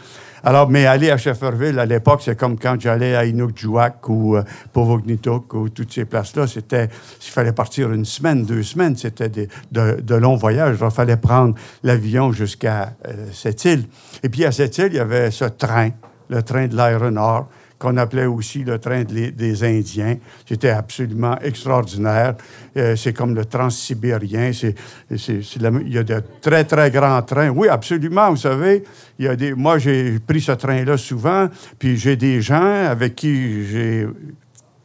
[0.46, 4.44] Alors, mais aller à Shefferville, à l'époque, c'est comme quand j'allais à Inukjuak ou euh,
[4.76, 6.48] ou toutes ces places-là.
[6.48, 6.90] C'était,
[7.26, 8.98] il fallait partir une semaine, deux semaines.
[8.98, 9.30] C'était
[9.72, 10.78] de, longs voyages.
[10.82, 12.92] Il fallait prendre l'avion jusqu'à
[13.32, 13.86] cette île.
[14.22, 15.92] Et puis, à cette île, il y avait ce train,
[16.28, 17.48] le train de l'aéronord
[17.84, 20.16] qu'on appelait aussi le train des Indiens.
[20.48, 22.36] C'était absolument extraordinaire.
[22.78, 24.52] Euh, c'est comme le transsibérien.
[24.54, 24.74] C'est,
[25.12, 27.50] il y a de très, très grands trains.
[27.50, 28.30] Oui, absolument.
[28.30, 28.86] Vous savez,
[29.20, 33.16] il y a des, moi, j'ai pris ce train-là souvent, puis j'ai des gens avec
[33.16, 34.08] qui j'ai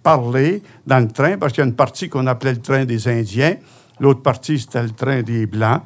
[0.03, 3.07] parlé dans le train, parce qu'il y a une partie qu'on appelait le train des
[3.07, 3.55] Indiens.
[4.01, 5.82] L'autre partie, c'était le train des Blancs.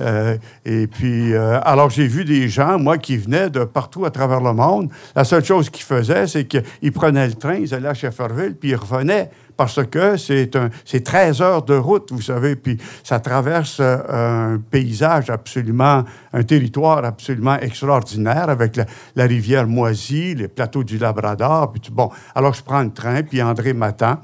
[0.00, 4.10] Euh, et puis, euh, alors j'ai vu des gens, moi, qui venaient de partout à
[4.10, 4.90] travers le monde.
[5.14, 8.70] La seule chose qu'ils faisaient, c'est qu'ils prenaient le train, ils allaient à Shefferville, puis
[8.70, 13.20] ils revenaient parce que c'est un, c'est 13 heures de route, vous savez, puis ça
[13.20, 20.84] traverse euh, un paysage absolument, un territoire absolument extraordinaire avec la, rivière Moisy, les plateaux
[20.84, 24.18] du Labrador, puis bon, alors je prends le train, puis André m'attend.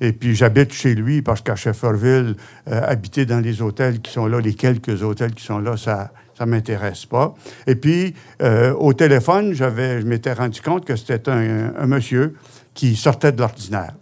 [0.00, 2.36] Et puis j'habite chez lui parce qu'à Shefferville,
[2.70, 6.12] euh, habiter dans les hôtels qui sont là, les quelques hôtels qui sont là, ça
[6.38, 7.34] ça m'intéresse pas.
[7.66, 12.36] Et puis, euh, au téléphone, j'avais, je m'étais rendu compte que c'était un, monsieur
[12.74, 13.94] qui sortait de l'ordinaire.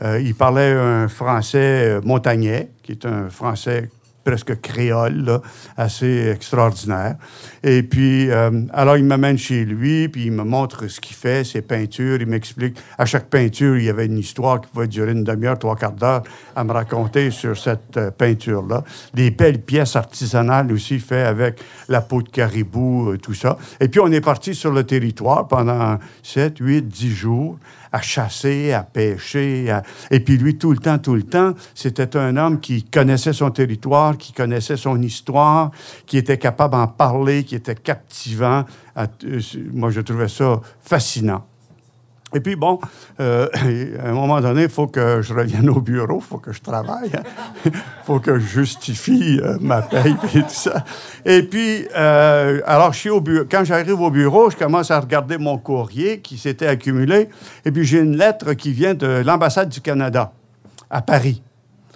[0.00, 3.90] Euh, il parlait un français montagnais, qui est un français
[4.24, 5.40] presque créole,
[5.76, 7.16] assez extraordinaire.
[7.62, 11.44] Et puis, euh, alors il m'amène chez lui, puis il me montre ce qu'il fait,
[11.44, 12.76] ses peintures, il m'explique.
[12.98, 15.92] À chaque peinture, il y avait une histoire qui pouvait durer une demi-heure, trois quarts
[15.92, 16.22] d'heure
[16.54, 18.84] à me raconter sur cette euh, peinture-là.
[19.14, 23.58] Des belles pièces artisanales aussi faites avec la peau de caribou, euh, tout ça.
[23.80, 27.58] Et puis, on est parti sur le territoire pendant sept, huit, dix jours
[27.92, 29.72] à chasser, à pêcher.
[30.10, 33.50] Et puis lui, tout le temps, tout le temps, c'était un homme qui connaissait son
[33.50, 35.70] territoire, qui connaissait son histoire,
[36.06, 38.64] qui était capable d'en parler, qui était captivant.
[38.96, 39.06] Euh,
[39.72, 41.46] moi, je trouvais ça fascinant.
[42.34, 42.80] Et puis, bon,
[43.20, 43.48] euh,
[44.02, 46.60] à un moment donné, il faut que je revienne au bureau, il faut que je
[46.60, 47.12] travaille,
[47.64, 47.72] il
[48.04, 50.84] faut que je justifie euh, ma paye et tout ça.
[51.24, 53.44] Et puis, euh, alors, je suis au bureau.
[53.50, 57.28] Quand j'arrive au bureau, je commence à regarder mon courrier qui s'était accumulé.
[57.64, 60.32] Et puis, j'ai une lettre qui vient de l'ambassade du Canada
[60.90, 61.42] à Paris.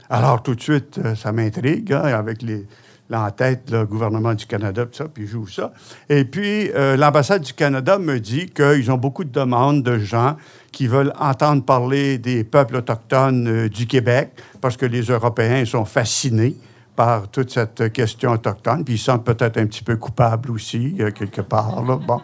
[0.09, 2.67] Alors, tout de suite, ça m'intrigue, hein, avec les,
[3.11, 5.73] l'entête, le gouvernement du Canada, tout ça, puis joue ça.
[6.09, 10.37] Et puis, euh, l'ambassade du Canada me dit qu'ils ont beaucoup de demandes de gens
[10.73, 14.31] qui veulent entendre parler des peuples autochtones euh, du Québec,
[14.61, 16.57] parce que les Européens sont fascinés
[16.97, 21.11] par toute cette question autochtone, puis ils sentent peut-être un petit peu coupables aussi, euh,
[21.11, 21.85] quelque part.
[21.85, 21.97] Là.
[21.97, 22.21] Bon.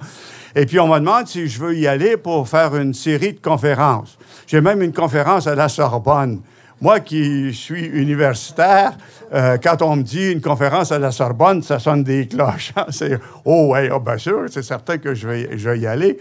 [0.55, 3.41] Et puis, on me demande si je veux y aller pour faire une série de
[3.41, 4.19] conférences.
[4.47, 6.41] J'ai même une conférence à la Sorbonne
[6.83, 8.99] moi qui suis universitaire,
[9.33, 12.73] euh, quand on me dit une conférence à la Sorbonne, ça sonne des cloches.
[12.91, 16.19] C'est oh ouais, oh, bien sûr, c'est certain que je vais, je vais y aller.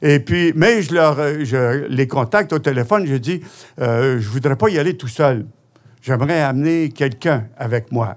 [0.00, 3.40] Et puis, mais je leur, je les contacte au téléphone, je dis,
[3.80, 5.46] euh, je voudrais pas y aller tout seul.
[6.00, 8.16] J'aimerais amener quelqu'un avec moi.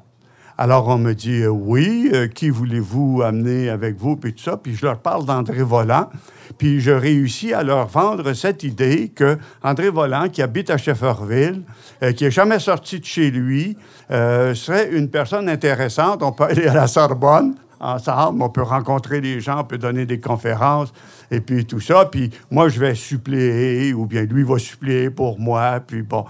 [0.60, 4.58] Alors, on me dit, euh, oui, euh, qui voulez-vous amener avec vous, puis tout ça.
[4.58, 6.10] Puis je leur parle d'André Volant.
[6.58, 11.62] Puis je réussis à leur vendre cette idée que André Volant, qui habite à Shefferville,
[12.02, 13.78] euh, qui n'est jamais sorti de chez lui,
[14.10, 16.24] serait une personne intéressante.
[16.24, 20.06] On peut aller à la Sorbonne ensemble, on peut rencontrer des gens, on peut donner
[20.06, 20.94] des conférences,
[21.32, 22.06] et puis tout ça.
[22.06, 25.80] Puis moi, je vais suppléer, ou bien lui va suppléer pour moi.
[25.86, 26.26] Puis bon.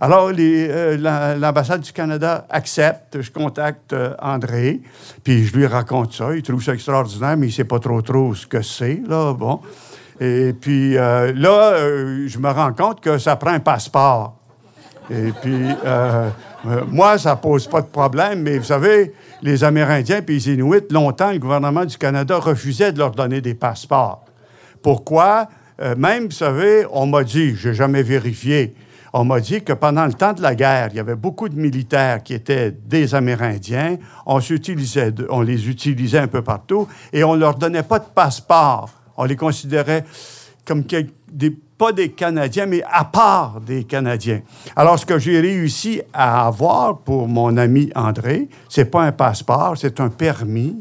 [0.00, 4.80] Alors, euh, l'ambassade du Canada accepte, je contacte euh, André,
[5.24, 6.36] puis je lui raconte ça.
[6.36, 9.60] Il trouve ça extraordinaire, mais il sait pas trop trop ce que c'est, là, bon.
[10.20, 11.78] Et puis euh, là,
[12.26, 14.36] je me rends compte que ça prend un passeport.
[15.10, 15.66] Et puis,
[16.90, 21.30] moi, ça pose pas de problème, mais vous savez, les Amérindiens puis les Inuits, longtemps,
[21.30, 24.24] le gouvernement du Canada refusait de leur donner des passeports.
[24.82, 25.48] Pourquoi?
[25.96, 28.74] même, vous savez, on m'a dit, je n'ai jamais vérifié,
[29.12, 31.58] on m'a dit que pendant le temps de la guerre, il y avait beaucoup de
[31.58, 33.96] militaires qui étaient des Amérindiens.
[34.26, 38.90] On, les utilisait un peu partout et on ne leur donnait pas de passeport.
[39.16, 40.04] On les considérait
[40.64, 40.84] comme
[41.76, 44.40] pas des Canadiens, mais à part des Canadiens.
[44.74, 49.76] Alors, ce que j'ai réussi à avoir pour mon ami André, c'est pas un passeport,
[49.76, 50.76] c'est un permis,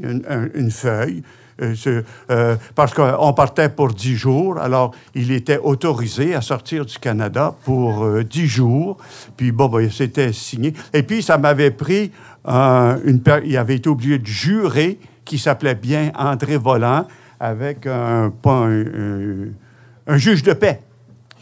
[0.56, 1.22] une feuille
[1.62, 4.60] euh, euh, parce qu'on partait pour dix jours.
[4.60, 8.98] Alors, il était autorisé à sortir du Canada pour euh, dix jours.
[9.36, 10.74] Puis, bon, ben, c'était signé.
[10.94, 12.12] Et puis, ça m'avait pris
[12.46, 13.22] une...
[13.46, 17.06] Il avait été obligé de jurer qu'il s'appelait bien André Volant
[17.40, 18.92] avec un, un,
[20.16, 20.82] juge de paix.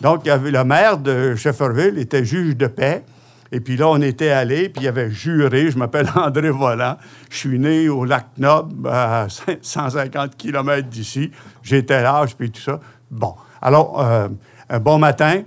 [0.01, 3.03] Donc, il y avait, le maire de Shefferville était juge de paix.
[3.51, 6.97] Et puis là, on était allé, puis il avait juré, je m'appelle André Volant,
[7.29, 9.27] je suis né au lac Nob, à
[9.61, 12.79] 150 km d'ici, j'étais l'âge, puis tout ça.
[13.09, 14.27] Bon, alors, euh,
[14.69, 15.43] un bon matin,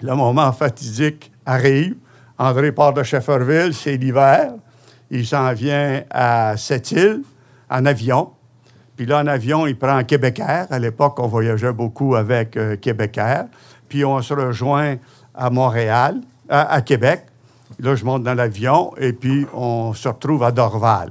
[0.00, 1.94] le moment fatidique arrive,
[2.38, 4.54] André part de Shefferville, c'est l'hiver,
[5.10, 7.22] il s'en vient à Sept-Îles
[7.70, 8.32] en avion,
[8.96, 10.66] puis là, en avion, il prend Québécois.
[10.70, 13.46] À l'époque, on voyageait beaucoup avec euh, Québécois.
[13.88, 14.96] Puis on se rejoint
[15.34, 17.26] à Montréal à, Québec.
[17.80, 21.10] Là, je monte dans l'avion et puis on se retrouve à Dorval.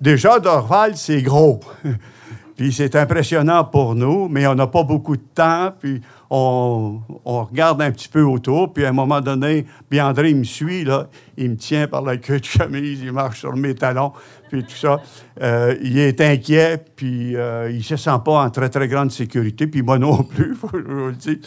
[0.00, 1.60] Déjà, Dorval, c'est gros.
[2.56, 5.72] puis c'est impressionnant pour nous, mais on n'a pas beaucoup de temps.
[5.80, 8.72] Puis on, regarde un petit peu autour.
[8.72, 10.86] Puis à un moment donné, puis André me suit.
[11.36, 14.12] Il me tient par la queue de chemise, il marche sur mes talons,
[14.54, 15.00] puis tout ça.
[15.42, 19.10] Euh, il est inquiet, puis euh, il ne se sent pas en très, très grande
[19.10, 19.66] sécurité.
[19.66, 21.38] Puis moi non plus, je vous le dise.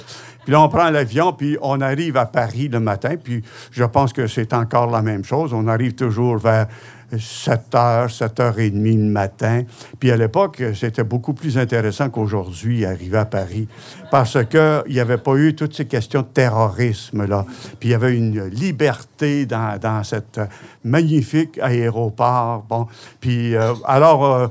[0.44, 4.12] Puis là, on prend l'avion, puis on arrive à Paris le matin, puis je pense
[4.12, 5.54] que c'est encore la même chose.
[5.54, 6.68] On arrive toujours vers
[7.12, 9.64] 7 h, 7 h 30 le matin.
[10.00, 13.68] Puis à l'époque, c'était beaucoup plus intéressant qu'aujourd'hui, arriver à Paris.
[14.12, 17.46] Parce qu'il n'y avait pas eu toutes ces questions de terrorisme, là.
[17.80, 20.40] Puis il y avait une liberté dans, dans cet
[20.84, 22.66] magnifique aéroport.
[22.68, 22.88] Bon.
[23.20, 24.48] Puis euh, alors, euh,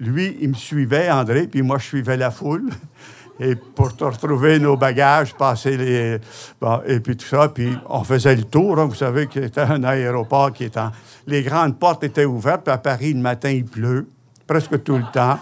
[0.00, 2.70] lui, il me suivait, André, puis moi, je suivais la foule.
[3.42, 6.18] Et pour retrouver nos bagages, passer les.
[6.60, 7.48] Bon, et puis tout ça.
[7.48, 8.78] Puis on faisait le tour.
[8.78, 8.84] hein.
[8.84, 10.78] vous savez que c'était un aéroport qui était.
[10.80, 10.92] en-
[11.26, 12.62] Les grandes portes étaient ouvertes.
[12.64, 14.06] Puis à Paris, le matin, il pleut,
[14.46, 15.38] presque tout le temps.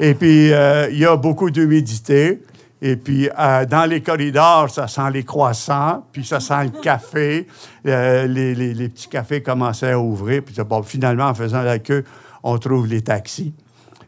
[0.00, 2.40] Et puis, euh, il y a beaucoup d'humidité.
[2.82, 7.46] Et puis, euh, dans les corridors, ça sent les croissants, puis ça sent le café.
[7.86, 10.42] Euh, les, les- les petits cafés commençaient à ouvrir.
[10.42, 12.04] Puis bon, finalement, en faisant la queue,
[12.42, 13.54] on trouve les taxis.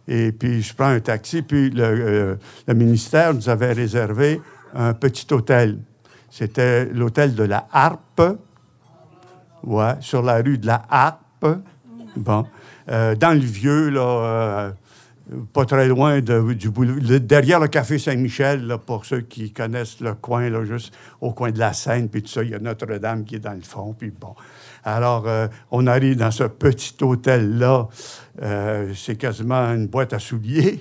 [0.08, 2.34] Et puis, je prends un taxi, puis le, euh,
[2.66, 4.40] le ministère nous avait réservé
[4.74, 5.78] un petit hôtel.
[6.30, 8.22] C'était l'hôtel de la Harpe,
[9.64, 11.46] ouais, sur la rue de la Harpe.
[12.16, 12.46] Bon.
[12.88, 14.70] Euh, dans le vieux, là, euh,
[15.52, 20.00] pas très loin de- du boulevard, le- derrière le café Saint-Michel, pour ceux qui connaissent
[20.00, 22.58] le coin, là, juste au coin de la Seine, puis tout ça, il y a
[22.60, 24.34] Notre-Dame qui est dans le fond, puis bon.
[24.86, 27.88] Alors, euh, on arrive dans ce petit hôtel-là,
[28.40, 30.80] euh, c'est quasiment une boîte à souliers,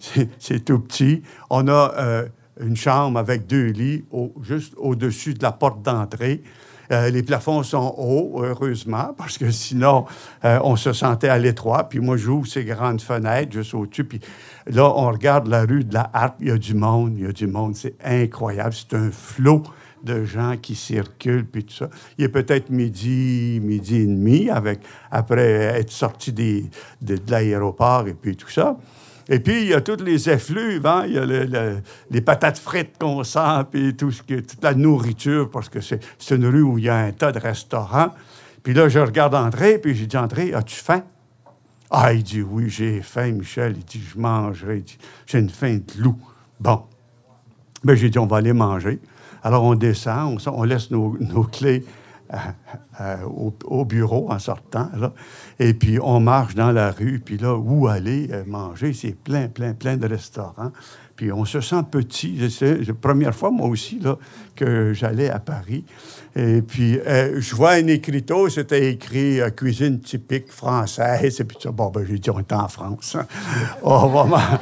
[0.38, 1.22] c'est tout petit.
[1.50, 2.26] On a euh,
[2.58, 4.06] une chambre avec deux lits
[4.40, 6.42] juste au-dessus de la porte d'entrée.
[6.88, 10.04] Les plafonds sont hauts, heureusement, parce que sinon,
[10.44, 11.88] on se sentait à l'étroit.
[11.88, 14.04] Puis moi, j'ouvre ces grandes fenêtres juste au-dessus.
[14.04, 14.20] Puis
[14.68, 16.36] là, on regarde la rue de la Harpe.
[16.38, 17.74] Il y a du monde, il y a du monde.
[17.74, 18.72] C'est incroyable.
[18.72, 19.64] C'est un flot
[20.06, 21.90] de gens qui circulent, puis tout ça.
[22.16, 24.80] Il est peut-être midi, midi et demi, avec,
[25.10, 25.42] après
[25.80, 26.70] être sorti des-
[27.02, 28.78] de, de l'aéroport et puis tout ça.
[29.28, 31.04] Et puis, il y a toutes les effluves, hein?
[31.06, 31.78] il y a le- le-
[32.10, 36.00] les patates frites qu'on sent, puis tout ce toute la nourriture, parce que c'est
[36.30, 38.14] une rue où il y a un tas de restaurants.
[38.62, 41.02] Puis là, je regarde André, puis j'ai dit, André, as-tu faim?
[41.90, 43.74] Ah, il dit, oui, j'ai faim, Michel.
[43.76, 44.82] Il dit, je mangerai.
[45.26, 46.18] J'ai une faim de loup.
[46.58, 46.82] Bon.
[47.84, 48.98] Ben, j'ai dit, on va aller manger.
[49.46, 51.12] Alors, on descend, on, laisse nos,
[51.52, 51.84] clés
[52.34, 52.36] euh,
[53.00, 54.90] euh, au, au bureau en sortant.
[55.60, 58.92] Et puis, on marche dans la rue, puis là, où aller euh, manger?
[58.92, 60.72] C'est plein, plein, plein de restaurants.
[61.16, 62.50] Puis, on se sent petit.
[62.50, 64.00] C'est la première fois, moi aussi,
[64.54, 65.84] que j'allais à Paris.
[66.38, 71.40] Et puis, euh, je vois un écriteau, c'était écrit euh, cuisine typique française.
[71.40, 73.16] Et puis, bon, ben, j'ai dit, on est en France.
[73.18, 73.24] hein.
[73.82, 74.60] on, va ma-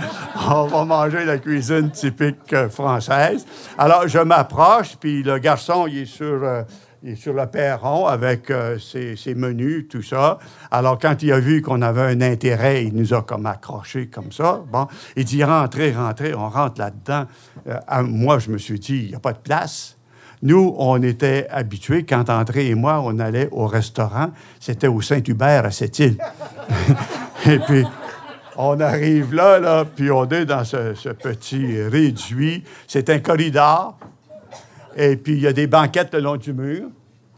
[0.55, 3.45] on va manger la cuisine typique euh, française.
[3.77, 6.41] Alors, je m'approche, puis le garçon, il est sur.
[7.15, 10.39] Sur le perron avec euh, ses, menus, tout ça.
[10.71, 14.33] Alors, quand il a vu qu'on avait un intérêt, il nous a comme accrochés comme
[14.33, 14.63] ça.
[14.73, 14.87] Bon,
[15.17, 17.27] il dit rentrez, rentrez, on rentre là-dedans.
[17.69, 19.97] Euh, moi, je me suis dit, il n'y a pas de place.
[20.43, 24.31] Nous, on était habitués, quand André et moi, on allait au restaurant,
[24.61, 26.19] c'était au Saint-Hubert à Sept-Îles.
[27.47, 27.85] et puis,
[28.57, 32.65] on arrive là, là, puis on est dans ce petit réduit.
[32.87, 33.99] C'est un corridor.
[34.97, 36.85] Et puis, il y a des banquettes le long du mur,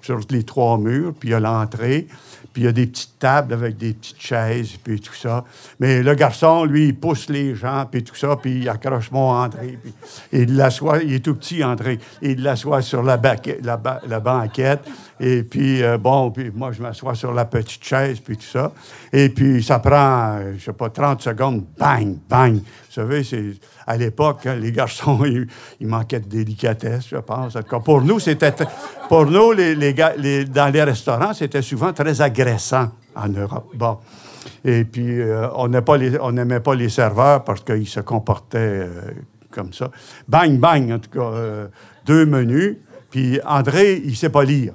[0.02, 2.07] sur les trois murs, puis il y a l'entrée,
[2.52, 5.44] puis il y a des petites tables avec des petites chaises, puis tout ça.
[5.80, 9.30] Mais le garçon, lui, il pousse les gens, puis tout ça, puis il accroche mon
[9.30, 9.92] André, puis
[10.32, 14.20] il l'assoit, il est tout petit, André, il l'assoit sur la, baquette- la, ba- la
[14.20, 14.80] banquette,
[15.18, 18.72] et puis, euh, bon, puis moi, je m'assois sur la petite chaise, puis tout ça.
[19.12, 22.56] Et puis, ça prend, je sais pas, 30 secondes, bang, bang.
[22.56, 22.62] Vous
[22.92, 23.54] savez, c'est,
[23.86, 25.24] à l'époque, hein, les garçons,
[25.80, 27.56] ils, manquaient de délicatesse, je pense.
[27.56, 28.52] En tout cas, pour nous, c'était,
[29.08, 33.70] pour nous, les, les les- dans les restaurants, c'était souvent très agressant en Europe.
[33.74, 33.96] Bon.
[34.64, 39.10] Et puis, euh, on n'aimait pas, les- serveurs parce qu'ils se comportaient euh,
[39.50, 39.90] comme ça.
[40.28, 41.32] Bang, bang, en tout cas,
[42.04, 42.76] deux menus.
[43.10, 44.74] Puis André, il sait pas lire.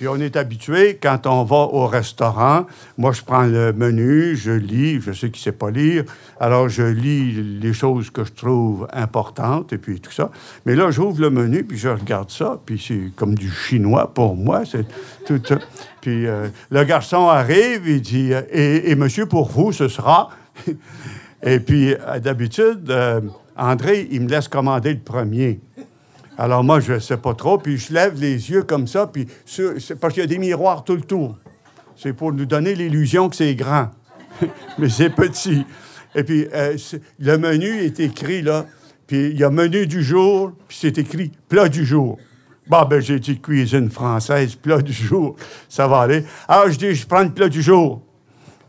[0.00, 2.64] Puis on est habitué, quand on va au restaurant,
[2.96, 6.04] moi je prends le menu, je lis, je sais qu'il ne sait pas lire,
[6.40, 10.30] alors je lis les choses que je trouve importantes et puis tout ça.
[10.64, 14.36] Mais là, j'ouvre le menu, puis je regarde ça, puis c'est comme du chinois pour
[14.36, 14.86] moi, c'est
[15.26, 15.42] tout.
[16.00, 20.30] Puis euh, le garçon arrive, il dit euh, et, monsieur, pour vous, ce sera.
[21.42, 22.90] et puis euh, d'habitude,
[23.54, 25.60] André, il me laisse commander le premier.
[26.40, 29.26] Alors moi, je ne sais pas trop, puis je lève les yeux comme ça, puis
[30.00, 31.36] parce qu'il y a des miroirs tout le tour.
[31.96, 33.90] C'est pour nous donner l'illusion que c'est grand,
[34.78, 35.66] mais c'est petit.
[36.14, 36.78] Et puis euh,
[37.18, 38.64] le menu est écrit là,
[39.06, 42.16] puis il y a menu du jour, puis c'est écrit plat du jour.
[42.66, 45.36] Bon, ben j'ai dit cuisine française, plat du jour,
[45.68, 46.24] ça va aller.
[46.48, 48.00] Alors je dis, je prends le plat du jour.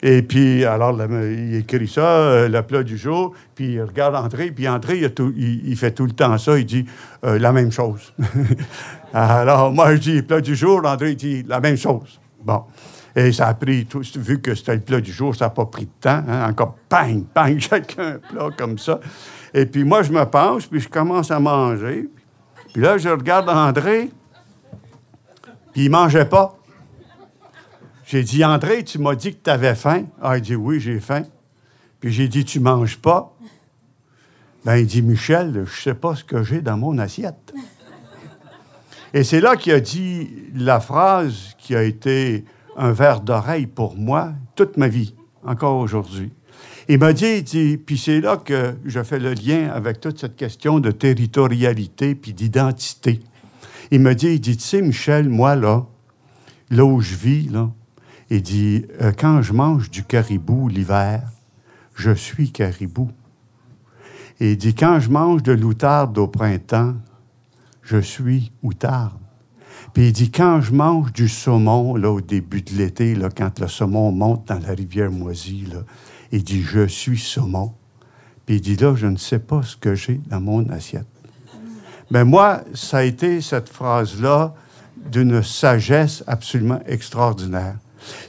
[0.03, 4.51] Et puis, alors, il écrit ça, euh, le plat du jour, puis il regarde André,
[4.51, 4.99] puis André,
[5.37, 6.85] il, fait tout le temps ça, il dit
[7.23, 8.11] euh, la même chose.
[9.13, 12.19] alors, moi, je dis plat du jour, André, dit la même chose.
[12.43, 12.63] Bon.
[13.15, 15.65] Et ça a pris, tout, vu que c'était le plat du jour, ça n'a pas
[15.65, 16.23] pris de temps.
[16.27, 18.99] Hein, encore, bang, bang, chacun un plat comme ça.
[19.53, 22.09] Et puis moi, je me penche, puis je commence à manger.
[22.73, 24.09] Puis là, je regarde André,
[25.73, 26.55] puis il mangeait pas.
[28.11, 30.03] J'ai dit, André, tu m'as dit que tu avais faim.
[30.21, 31.23] Ah, il dit, oui, j'ai faim.
[32.01, 33.33] Puis j'ai dit, tu manges pas.
[34.65, 37.53] Ben, il dit, Michel, je sais pas ce que j'ai dans mon assiette.
[39.13, 42.43] Et c'est là qu'il a dit la phrase qui a été
[42.75, 46.33] un verre d'oreille pour moi toute ma vie, encore aujourd'hui.
[46.89, 50.19] Il m'a dit, il dit, puis c'est là que je fais le lien avec toute
[50.19, 53.21] cette question de territorialité puis d'identité.
[53.89, 55.85] Il m'a dit, il dit, tu sais, Michel, moi, là,
[56.71, 57.69] là où je vis, là,
[58.37, 61.21] il dit, euh, quand je mange du caribou l'hiver,
[61.95, 63.11] je suis caribou.
[64.39, 66.95] Et il dit, quand je mange de l'outarde au printemps,
[67.81, 69.19] je suis outarde.
[69.93, 73.59] Puis il dit, quand je mange du saumon, là, au début de l'été, là, quand
[73.59, 75.81] le saumon monte dans la rivière moisie, là,
[76.31, 77.73] il dit, je suis saumon.
[78.45, 81.05] Puis il dit, là, je ne sais pas ce que j'ai dans mon assiette.
[82.09, 84.53] Mais moi, ça a été cette phrase-là
[85.11, 87.75] d'une sagesse absolument extraordinaire.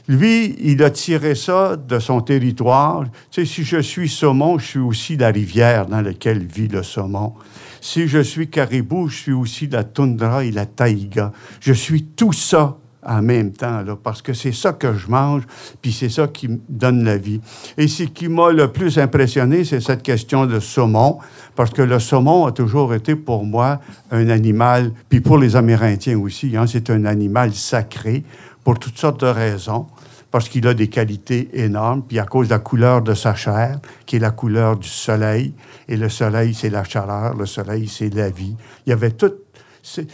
[0.07, 3.03] Lui, il a tiré ça de son territoire.
[3.31, 6.83] Tu sais, si je suis saumon, je suis aussi la rivière dans laquelle vit le
[6.83, 7.33] saumon.
[7.81, 11.31] Si je suis caribou, je suis aussi la toundra et la taïga.
[11.59, 15.43] Je suis tout ça en même temps, là, parce que c'est ça que je mange,
[15.81, 17.41] puis c'est ça qui me donne la vie.
[17.77, 21.19] Et ce qui m'a le plus impressionné, c'est cette question de saumon,
[21.55, 23.79] parce que le saumon a toujours été pour moi
[24.11, 28.23] un animal, puis pour les Amérindiens aussi, hein, c'est un animal sacré
[28.63, 29.87] pour toutes sortes de raisons
[30.33, 33.79] parce qu'il a des qualités énormes, puis à cause de la couleur de sa chair,
[34.07, 35.53] qui est la couleur du soleil,
[35.87, 38.55] et le soleil, c'est la chaleur, le soleil, c'est la vie.
[38.87, 39.31] Il y avait tout...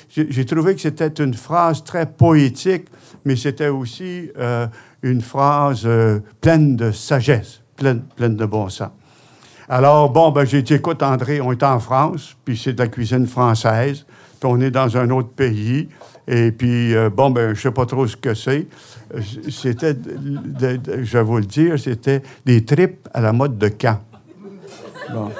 [0.09, 2.87] J'ai trouvé que c'était une phrase très poétique,
[3.23, 4.67] mais c'était aussi euh,
[5.03, 8.89] une phrase euh, pleine de sagesse, pleine, pleine de bon sens.
[9.69, 12.89] Alors, bon, ben, j'ai dit, écoute, André, on est en France, puis c'est de la
[12.89, 14.05] cuisine française,
[14.41, 15.87] puis on est dans un autre pays,
[16.31, 18.67] et puis, euh, bon, ben, je sais pas trop ce que c'est.
[19.49, 23.99] C'était, je vais vous le dire, c'était des tripes à la mode de camp.
[25.11, 25.31] Bon.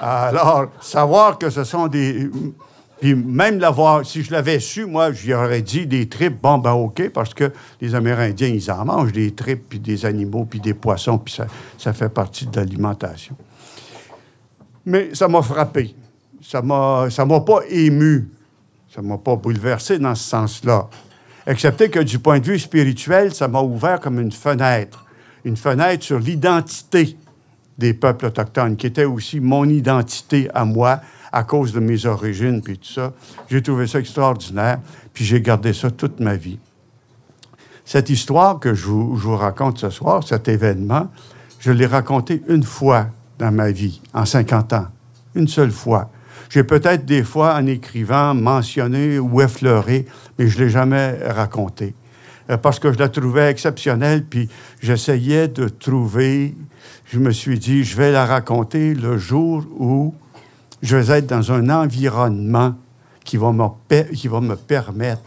[0.00, 2.28] Alors, savoir que ce sont des.
[3.00, 6.72] Puis même l'avoir, si je l'avais su, moi, j'y aurais dit des tripes, bon, ben
[6.72, 10.74] OK, parce que les Amérindiens, ils en mangent des tripes, puis des animaux, puis des
[10.74, 11.46] poissons, puis ça,
[11.78, 13.36] ça fait partie de l'alimentation.
[14.84, 15.94] Mais ça m'a frappé.
[16.42, 18.28] Ça m'a, ça m'a pas ému.
[18.94, 20.88] Ça ne m'a pas bouleversé dans ce sens-là.
[21.46, 25.06] Excepté que du point de vue spirituel, ça m'a ouvert comme une fenêtre.
[25.44, 27.16] Une fenêtre sur l'identité
[27.78, 31.00] des peuples autochtones, qui était aussi mon identité à moi,
[31.32, 33.14] à cause de mes origines, puis tout ça.
[33.48, 34.78] J'ai trouvé ça extraordinaire,
[35.14, 36.58] puis j'ai gardé ça toute ma vie.
[37.86, 41.08] Cette histoire que je vous, je vous raconte ce soir, cet événement,
[41.60, 43.06] je l'ai raconté une fois
[43.38, 44.86] dans ma vie, en 50 ans.
[45.34, 46.10] Une seule fois.
[46.52, 50.04] J'ai peut-être des fois, en écrivant, mentionné ou effleuré,
[50.38, 51.94] mais je ne l'ai jamais raconté.
[52.50, 54.50] Euh, parce que je la trouvais exceptionnelle, puis
[54.82, 56.54] j'essayais de trouver,
[57.06, 60.14] je me suis dit, je vais la raconter le jour où
[60.82, 62.74] je vais être dans un environnement
[63.24, 65.22] qui va me, qui va me permettre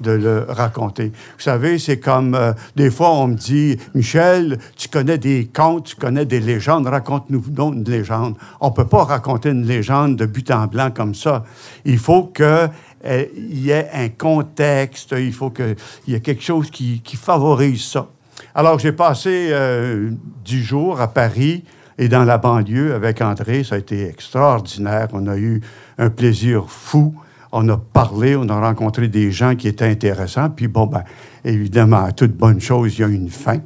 [0.00, 1.12] de le raconter.
[1.36, 5.86] Vous savez, c'est comme euh, des fois on me dit, Michel, tu connais des contes,
[5.86, 8.36] tu connais des légendes, raconte-nous une légende.
[8.60, 11.44] On peut pas raconter une légende de but en blanc comme ça.
[11.84, 12.68] Il faut que
[13.04, 15.76] euh, il y ait un contexte, il faut qu'il
[16.06, 18.08] y ait quelque chose qui, qui favorise ça.
[18.54, 20.10] Alors j'ai passé euh,
[20.44, 21.64] dix jours à Paris
[21.98, 25.08] et dans la banlieue avec André, ça a été extraordinaire.
[25.12, 25.60] On a eu
[25.98, 27.14] un plaisir fou
[27.52, 30.50] on a parlé, on a rencontré des gens qui étaient intéressants.
[30.50, 31.04] Puis bon, ben,
[31.44, 33.60] évidemment, à toute bonne chose, il y a une fin.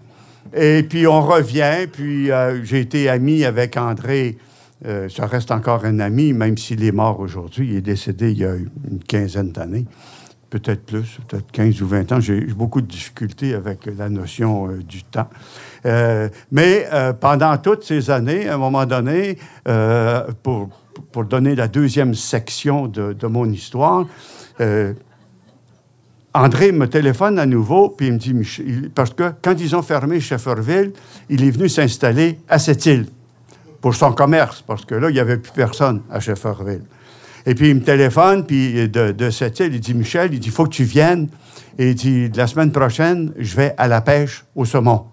[0.57, 4.39] Et puis on revient, puis euh, j'ai été ami avec André.
[4.87, 7.68] Euh, ça reste encore un ami, même s'il est mort aujourd'hui.
[7.70, 9.87] Il est décédé il y a une quinzaine d'années,
[10.51, 12.20] peut-être plus, peut-être 15 ou 20 ans.
[12.20, 15.28] J'ai eu beaucoup de difficultés avec la notion euh, du temps.
[16.53, 16.87] mais
[17.20, 19.37] pendant toutes ces années, à un moment donné,
[20.43, 24.07] pour pour donner la deuxième section de, mon histoire,
[24.61, 24.92] euh,
[26.32, 30.18] André me téléphone à nouveau, puis il me dit, parce que quand ils ont fermé
[30.18, 30.92] Shefferville,
[31.28, 33.07] il est venu s'installer à cette île
[33.80, 36.82] pour son commerce, parce que là, il n'y avait plus personne à Shefferville.
[37.47, 40.53] Et puis il me téléphone, puis de, cette île, il dit, Michel, il dit, il
[40.53, 41.28] faut que tu viennes.
[41.78, 45.05] Et il dit, la semaine prochaine, je vais à la pêche au saumon.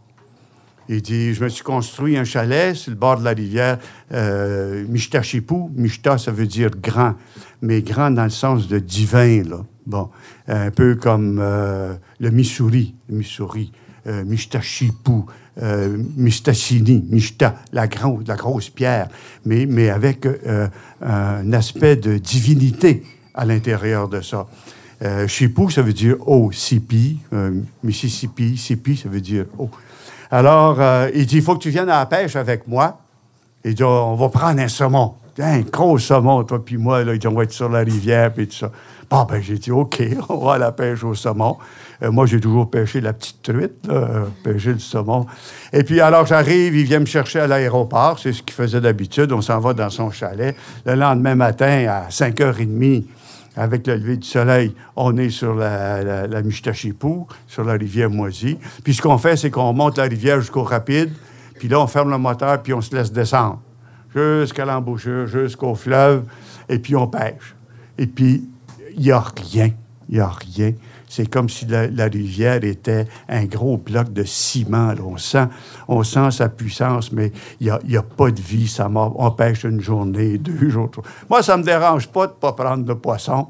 [0.90, 3.78] Il dit, je me suis construit un chalet sur le bord de la rivière
[4.12, 5.72] euh, Michta-Chipou.
[5.76, 7.16] Michta, ça veut dire grand,
[7.62, 9.64] mais grand dans le sens de divin, là.
[9.86, 10.10] Bon,
[10.48, 13.72] un peu comme euh, le Missouri, Missouri,
[14.08, 15.24] euh, Mishtashipu,
[15.62, 17.88] euh, Mishtachini, Mishta, la,
[18.28, 19.10] la grosse pierre,
[19.44, 20.68] mais, mais avec euh,
[21.02, 23.04] un aspect de divinité
[23.34, 24.48] à l'intérieur de ça.
[25.02, 26.52] Euh, Shipu, ça veut dire eau.
[26.52, 27.20] Sipi,
[27.84, 29.70] Mississippi, Sipi, ça veut dire eau.
[30.32, 33.00] Alors, euh, il dit, il faut que tu viennes à la pêche avec moi.
[33.66, 35.16] Il dit, on va prendre un saumon.
[35.38, 37.04] Un gros saumon, toi puis moi.
[37.04, 38.72] Là, il dit, on va être sur la rivière, puis tout ça.
[39.10, 41.58] Bon, ben, j'ai dit, OK, on va à la pêche au saumon.
[42.02, 45.26] Euh, moi, j'ai toujours pêché la petite truite, euh, pêché le saumon.
[45.74, 48.18] Et puis, alors, j'arrive, il vient me chercher à l'aéroport.
[48.18, 49.34] C'est ce qu'il faisait d'habitude.
[49.34, 50.56] On s'en va dans son chalet.
[50.86, 53.04] Le lendemain matin, à 5h30,
[53.56, 56.42] avec le lever du soleil, on est sur la, la,
[57.48, 58.58] sur la rivière Moisy.
[58.84, 61.12] Puis ce qu'on fait, c'est qu'on monte la rivière jusqu'au rapide,
[61.60, 63.62] puis là, on ferme le moteur, puis on se laisse descendre
[64.14, 66.24] jusqu'à l'embouchure, jusqu'au fleuve,
[66.68, 67.56] et puis on pêche.
[67.98, 68.50] Et puis,
[68.96, 69.72] il n'y a rien,
[70.10, 70.74] il n'y a rien.
[71.14, 74.94] C'est comme si la, rivière était un gros bloc de ciment.
[75.06, 75.46] On, sent,
[75.90, 78.66] on sent sa puissance, mais il n'y a, pas de vie.
[78.66, 80.90] Ça on pêche une journée, deux jours.
[81.30, 83.48] Moi, ça ne me dérange pas de ne pas prendre de poisson.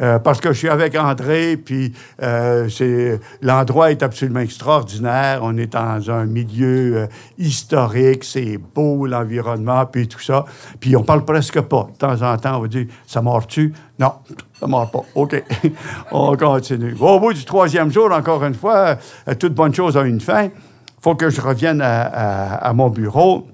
[0.00, 1.92] Euh, parce que je suis avec André, puis
[2.22, 5.40] euh, l'endroit est absolument extraordinaire.
[5.42, 10.46] On est dans un milieu euh, historique, c'est beau l'environnement, puis tout ça.
[10.78, 11.88] Puis on parle presque pas.
[11.92, 14.12] De temps en temps, on va dire Ça mord-tu Non,
[14.58, 15.02] ça mord pas.
[15.14, 15.42] OK.
[16.12, 16.96] on continue.
[16.98, 18.96] Au bout du troisième jour, encore une fois,
[19.38, 20.44] toute bonne chose a une fin.
[20.44, 23.48] Il faut que je revienne à, à, mon bureau.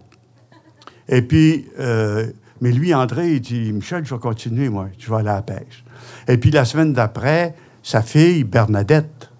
[1.08, 1.66] Et puis,
[2.60, 4.88] mais lui, André, il dit Michel, je vais continuer, moi.
[4.98, 5.85] Je vais aller à la pêche.
[6.28, 9.30] Et puis la semaine d'après, sa fille, Bernadette,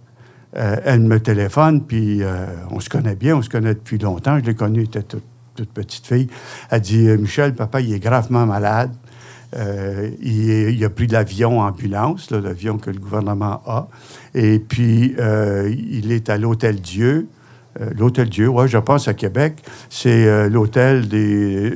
[0.57, 4.39] euh, elle me téléphone, puis euh, on se connaît bien, on se connaît depuis longtemps.
[4.39, 5.24] Je l'ai connue, elle était toute,
[5.55, 6.28] toute, petite fille.
[6.70, 8.93] Elle dit Michel, papa, il est gravement malade.
[9.55, 13.89] Euh, il, est, il, a pris l'avion ambulance, l'avion que le gouvernement a.
[14.34, 17.28] Et puis, euh, il est à l'Hôtel Dieu.
[17.80, 19.62] Euh, L'Hôtel Dieu, oui, je pense à Québec.
[19.89, 21.70] C'est l'hôtel des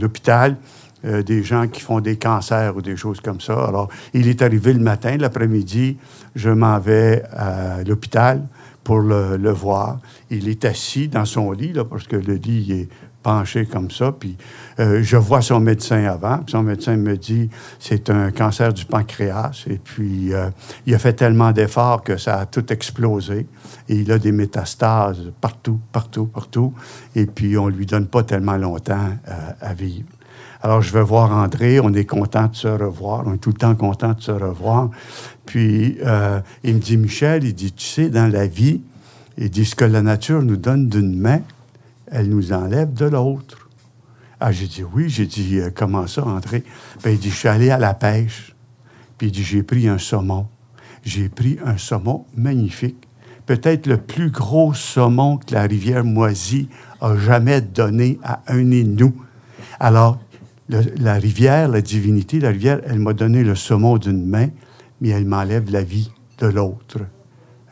[0.00, 0.56] l'hôpital
[1.04, 3.54] euh, des gens qui font des cancers ou des choses comme ça.
[3.54, 5.96] Alors, il est arrivé le matin, l'après-midi,
[6.34, 8.42] je m'en vais à l'hôpital
[8.84, 9.98] pour le, voir.
[10.30, 12.88] Il est assis dans son lit, là, parce que le lit est
[13.22, 14.36] penché comme ça, puis
[14.78, 18.84] euh, je vois son médecin avant, puis son médecin me dit c'est un cancer du
[18.84, 20.48] pancréas, et puis euh,
[20.86, 23.46] il a fait tellement d'efforts que ça a tout explosé,
[23.88, 26.74] et il a des métastases partout, partout, partout,
[27.14, 29.10] et puis on lui donne pas tellement longtemps
[29.60, 30.08] à vivre.
[30.62, 33.56] Alors, je vais voir André, on est content de se revoir, on est tout le
[33.56, 34.90] temps content de se revoir.
[35.46, 38.82] Puis, euh, il me dit, Michel, il dit, tu sais, dans la vie,
[39.38, 41.40] il dit, ce que la nature nous donne d'une main,
[42.10, 43.70] elle nous enlève de l'autre.
[44.38, 46.62] Ah, j'ai dit, oui, j'ai dit, euh, comment ça, André?
[47.02, 48.54] Ben, il dit, je suis allé à la pêche,
[49.16, 50.46] puis il dit, j'ai pris un saumon.
[51.04, 53.08] J'ai pris un saumon magnifique,
[53.46, 56.68] peut-être le plus gros saumon que la rivière Moisy
[57.00, 59.14] a jamais donné à un Inou.
[59.78, 60.18] Alors,
[60.70, 64.48] la rivière, la divinité, la rivière, elle m'a donné le saumon d'une main,
[65.00, 66.98] mais elle m'enlève la vie de l'autre.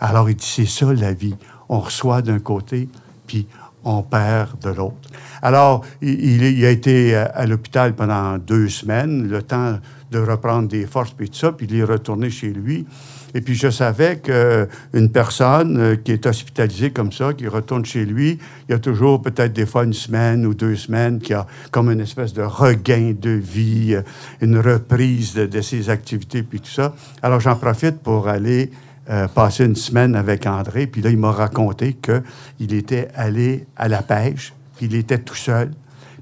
[0.00, 1.36] Alors il dit, c'est ça la vie.
[1.68, 2.88] On reçoit d'un côté,
[3.26, 3.46] puis
[3.84, 5.08] on perd de l'autre.
[5.42, 9.78] Alors, il, il, a été à l'hôpital pendant deux semaines, le temps
[10.10, 12.86] de reprendre des forces, puis tout ça, puis il est retourné chez lui.
[13.34, 18.38] Et puis je savais qu'une personne qui est hospitalisée comme ça, qui retourne chez lui,
[18.68, 21.90] il y a toujours peut-être des fois une semaine ou deux semaines qui a comme
[21.90, 23.96] une espèce de regain de vie,
[24.40, 26.94] une reprise de, ses activités, puis tout ça.
[27.22, 28.70] Alors j'en profite pour aller
[29.10, 33.88] euh, passer une semaine avec André, puis là il m'a raconté qu'il était allé à
[33.88, 35.70] la pêche, puis il était tout seul.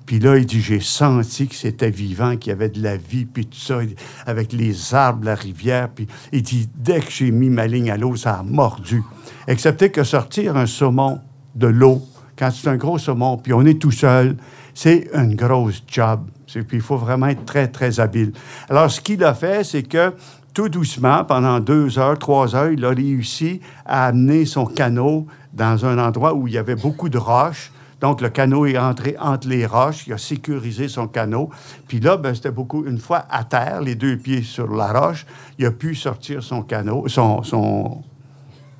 [0.06, 3.24] Puis là, il dit, j'ai senti que c'était vivant, qu'il y avait de la vie,
[3.24, 3.80] puis tout ça,
[4.24, 5.88] avec les arbres, la rivière.
[5.88, 9.02] Puis il dit, dès que j'ai mis ma ligne à l'eau, ça a mordu.
[9.48, 11.20] Excepté que sortir un saumon
[11.56, 12.02] de l'eau,
[12.38, 14.36] quand c'est un gros saumon, puis on est tout seul,
[14.74, 16.20] c'est une grosse job.
[16.46, 18.32] Puis il faut vraiment être très, très habile.
[18.70, 20.14] Alors, ce qu'il a fait, c'est que
[20.54, 25.84] tout doucement, pendant deux heures, trois heures, il a réussi à amener son canot dans
[25.84, 29.48] un endroit où il y avait beaucoup de roches donc, le canot est entré entre
[29.48, 30.06] les roches.
[30.06, 31.50] Il a sécurisé son canot.
[31.88, 35.26] Puis là, ben, c'était beaucoup, une fois à terre, les deux pieds sur la roche,
[35.58, 38.02] il a pu sortir son canot, son, son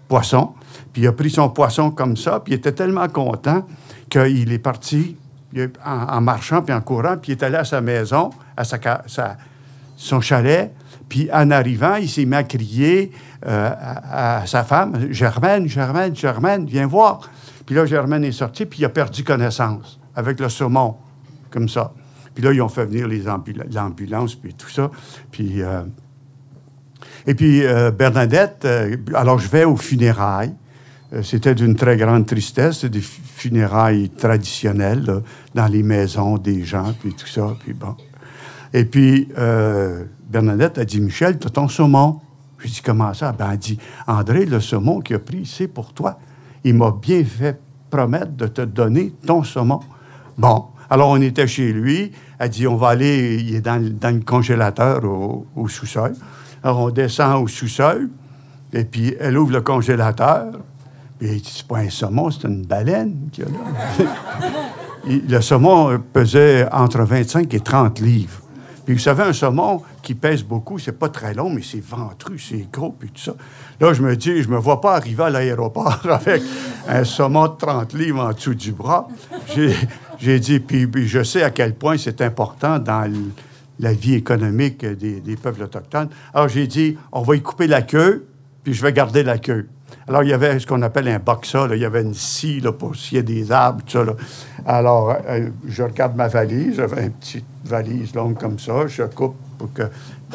[0.06, 0.52] poisson.
[0.92, 2.40] Puis il a pris son poisson comme ça.
[2.40, 3.66] Puis il était tellement content
[4.10, 5.16] qu'il est parti
[5.84, 7.16] en, marchant puis en courant.
[7.16, 8.78] Puis il est allé à sa maison, à sa,
[9.96, 10.72] son chalet.
[11.08, 13.12] Puis en arrivant, il s'est mis à crier
[13.46, 13.70] euh,
[14.10, 17.20] à, sa femme Germaine, Germaine, Germaine, viens voir.
[17.66, 20.96] Puis là, Germaine est sorti, puis il a perdu connaissance avec le saumon,
[21.50, 21.92] comme ça.
[22.34, 23.08] Puis là, ils ont fait venir
[23.72, 24.90] l'ambulance, puis tout ça.
[25.32, 25.82] Puis, euh,
[27.26, 30.54] et puis, euh, Bernadette, euh, alors je vais aux funérailles
[31.22, 35.22] c'était d'une très grande tristesse, des funérailles traditionnelles
[35.54, 37.94] dans les maisons des gens, puis tout ça, puis bon.
[38.74, 39.28] Et puis,
[40.28, 42.20] Bernadette a dit, Michel, tu as ton saumon.
[42.58, 43.30] J'ai dit, comment ça?
[43.30, 46.18] Ben, elle dit, André, le saumon qu'il a pris, c'est pour toi.
[46.64, 47.59] Il m'a bien fait
[47.90, 49.80] promettre de te donner ton saumon.
[50.36, 52.12] Bon, alors on était chez lui.
[52.38, 56.14] Elle dit, on va aller, il est dans, le- congélateur au, sous-sol.
[56.62, 58.09] Alors on descend au sous-sol,
[58.72, 60.52] et puis elle ouvre le congélateur.
[61.18, 64.07] Puis c'est pas un saumon, c'est une baleine qu'il y a là.
[65.09, 68.40] Le saumon pesait entre 25 et 30 livres.
[68.87, 72.39] Puis vous savez, un saumon qui pèse beaucoup, c'est pas très long, mais c'est ventru,
[72.39, 73.34] c'est gros, puis tout ça.
[73.80, 76.41] Là, je me dis, je me vois pas arriver à l'aéroport avec
[76.87, 79.09] un saumon de 30 livres en dessous du bras.
[80.18, 83.12] J'ai, dit, puis, je sais à quel point c'est important dans
[83.80, 86.09] la vie économique des, des peuples autochtones.
[86.32, 88.28] Alors, j'ai dit, on va y couper la queue,
[88.62, 89.68] puis je vais garder la queue.
[90.09, 92.95] Alors, il y avait ce qu'on appelle un boxa, il y avait une scie pour
[92.95, 94.05] scier des arbres, tout ça.
[94.64, 99.37] Alors, euh, je regarde ma valise, j'avais une petite valise longue comme ça, je coupe
[99.59, 99.82] pour que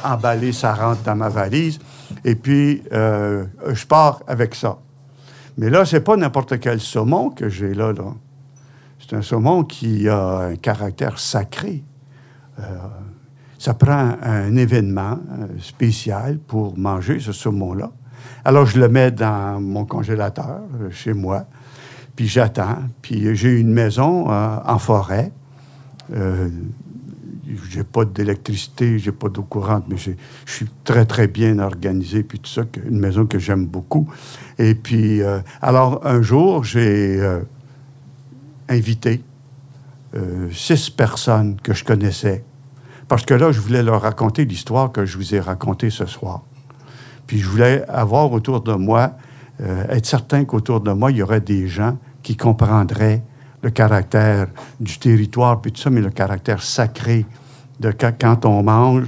[0.04, 1.80] emballer, ça rentre dans ma valise,
[2.26, 4.78] et puis euh, je pars avec ça.
[5.58, 7.94] Mais là, c'est pas n'importe quel saumon que j'ai là.
[9.00, 11.84] C'est un saumon qui a un caractère sacré.
[12.60, 12.64] Euh,
[13.58, 15.20] ça prend un événement
[15.60, 17.92] spécial pour manger ce saumon-là.
[18.46, 21.46] Alors, je le mets dans mon congélateur euh, chez moi,
[22.16, 22.78] puis j'attends.
[23.02, 25.32] Puis j'ai une maison euh, en forêt.
[26.14, 26.50] Euh,
[27.70, 30.12] j'ai pas d'électricité, j'ai pas d'eau courante, mais je
[30.46, 34.10] suis très, très bien organisé, puis tout ça, une maison que j'aime beaucoup.
[34.58, 37.42] Et puis, euh, alors, un jour, j'ai euh,
[38.70, 39.24] invité
[40.16, 42.44] euh, six personnes que je connaissais,
[43.08, 46.44] parce que là, je voulais leur raconter l'histoire que je vous ai racontée ce soir.
[47.32, 49.14] Puis je voulais avoir autour de moi,
[49.62, 53.24] euh, être certain qu'autour de moi, il y aurait des gens qui comprendraient
[53.62, 54.48] le caractère
[54.82, 57.26] du territoire, puis tout ça, mais le caractère sacré
[57.80, 59.08] de quand, quand on mange.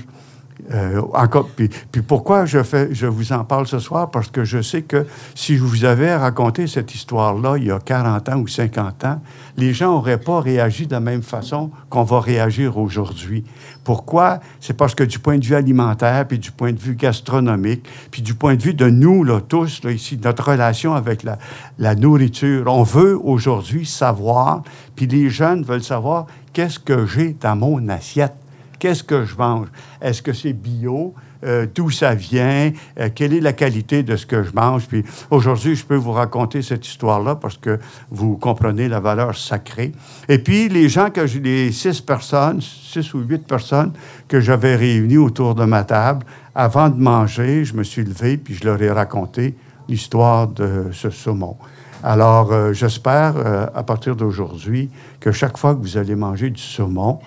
[0.74, 1.70] Euh, encore, puis,
[2.02, 4.10] pourquoi je, vous en parle ce soir?
[4.10, 5.06] Parce que je sais que
[5.36, 9.22] si je vous avais raconté cette histoire-là il y a 40 ans ou 50 ans,
[9.58, 13.44] les gens n'auraient pas réagi de la même façon qu'on va réagir aujourd'hui.
[13.84, 14.40] Pourquoi?
[14.60, 18.22] C'est parce que du point de vue alimentaire, puis du point de vue gastronomique, puis
[18.22, 21.24] du point de vue de nous, là, tous, ici, notre relation avec
[21.78, 24.64] la nourriture, on veut aujourd'hui savoir,
[24.96, 28.43] puis les jeunes veulent savoir qu'est-ce que j'ai dans mon assiette?
[28.84, 29.68] Qu'est-ce que je mange?
[30.02, 31.14] Est-ce que c'est bio?
[31.46, 32.74] Euh, D'où ça vient?
[33.00, 34.88] Euh, quelle est la qualité de ce que je mange?
[34.88, 37.80] Puis aujourd'hui, je peux vous raconter cette histoire-là parce que
[38.12, 39.94] vous comprenez la valeur sacrée.
[40.28, 43.94] Et puis, les gens que les six personnes, six ou huit personnes
[44.28, 48.54] que j'avais réunies autour de ma table, avant de manger, je me suis levé puis
[48.54, 49.56] je leur ai raconté
[49.88, 51.56] l'histoire de ce saumon.
[52.04, 53.36] Alors, euh, j'espère,
[53.74, 54.90] à partir d'aujourd'hui,
[55.22, 57.20] que chaque fois que vous allez manger du saumon,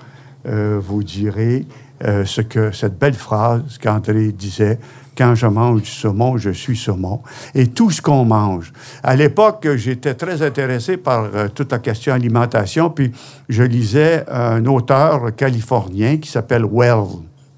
[0.46, 1.66] vous direz
[2.04, 4.78] euh, ce que cette belle phrase qu'André disait
[5.16, 7.22] quand je mange du saumon, je suis saumon.
[7.54, 8.70] Et tout ce qu'on mange.
[9.02, 13.12] À l'époque, j'étais très intéressé par euh, toute la question alimentation, puis
[13.48, 17.04] je lisais un auteur californien qui s'appelle Well,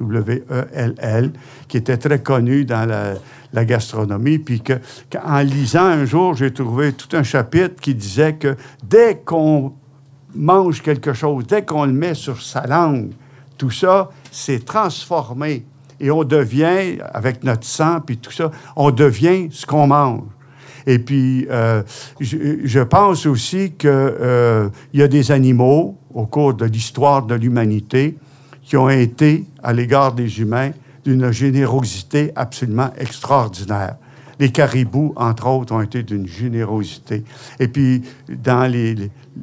[0.00, 1.32] W-E-L-L,
[1.66, 2.88] qui était très connu dans
[3.52, 4.74] la, gastronomie, puis que,
[5.10, 8.54] qu'en lisant un jour, j'ai trouvé tout un chapitre qui disait que
[8.84, 9.72] dès qu'on
[10.34, 13.10] mange quelque chose, dès qu'on le met sur sa langue,
[13.56, 15.64] tout ça, c'est transformé.
[16.00, 20.22] Et on devient, avec notre sang, puis tout ça, on devient ce qu'on mange.
[20.86, 21.82] Et puis, euh,
[22.20, 28.16] je, pense aussi qu'il euh, y a des animaux, au cours de l'histoire de l'humanité,
[28.62, 30.70] qui ont été, à l'égard des humains,
[31.04, 33.96] d'une générosité absolument extraordinaire.
[34.38, 37.24] Les caribous, entre autres, ont été d'une générosité.
[37.58, 38.94] Et puis, dans les,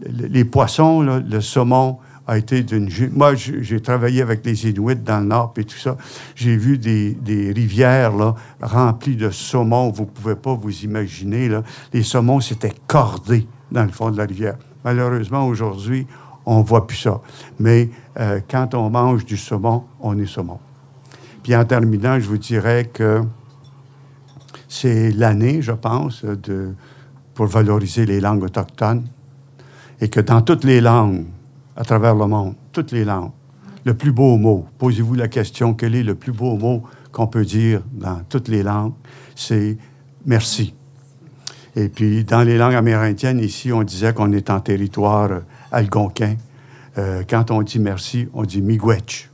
[0.09, 1.97] les, poissons, le saumon
[2.27, 2.89] a été d'une...
[3.13, 5.97] Moi, j'ai travaillé avec les Inuits dans le Nord et tout ça.
[6.35, 9.91] J'ai vu des, des rivières là, remplies de saumon.
[9.91, 11.49] Vous ne pouvez pas vous imaginer.
[11.49, 11.63] Là.
[11.93, 14.57] Les saumons, c'était cordé dans le fond de la rivière.
[14.83, 16.07] Malheureusement, aujourd'hui,
[16.45, 17.21] on ne voit plus ça.
[17.59, 17.89] Mais
[18.19, 20.59] euh, quand on mange du saumon, on est saumon.
[21.43, 23.21] Puis en terminant, je vous dirais que
[24.75, 26.25] c'est l'année, je pense,
[27.33, 29.05] pour valoriser les langues autochtones.
[30.01, 31.23] Et que dans toutes les langues,
[31.77, 33.31] à travers le monde, toutes les langues,
[33.85, 36.83] le plus beau mot, posez-vous la question, quel est le plus beau mot
[37.13, 38.93] qu'on peut dire dans toutes les langues?
[39.33, 39.77] C'est
[40.25, 40.73] merci.
[41.77, 45.39] Et puis, dans les langues amérindiennes, ici, on disait qu'on est en territoire euh,
[45.71, 46.35] algonquin.
[46.97, 49.29] Euh, quand on dit merci, on dit miigwech.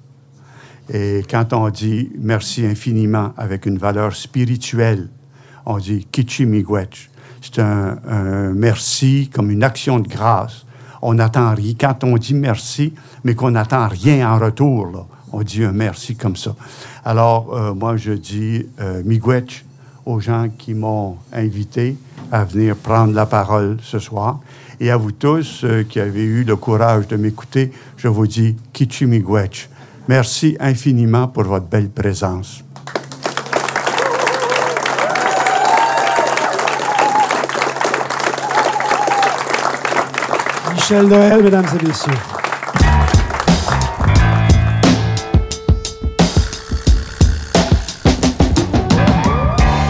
[0.93, 5.09] Et quand on dit merci infiniment avec une valeur spirituelle,
[5.65, 7.09] on dit kichi miigwech.
[7.41, 7.97] c'est un,
[8.53, 10.65] merci comme une action de grâce.
[11.01, 11.73] On n'attend rien.
[11.79, 12.93] Quand on dit merci,
[13.23, 16.55] mais qu'on n'attend rien en retour, on dit un merci comme ça.
[17.03, 19.01] Alors, euh, moi, je dis euh,
[20.05, 21.95] aux gens qui m'ont invité
[22.31, 24.39] à venir prendre la parole ce soir.
[24.79, 28.55] Et à vous tous euh, qui avez eu le courage de m'écouter, je vous dis
[28.73, 29.69] kichi miigwech.
[30.07, 32.63] Merci infiniment pour votre belle présence.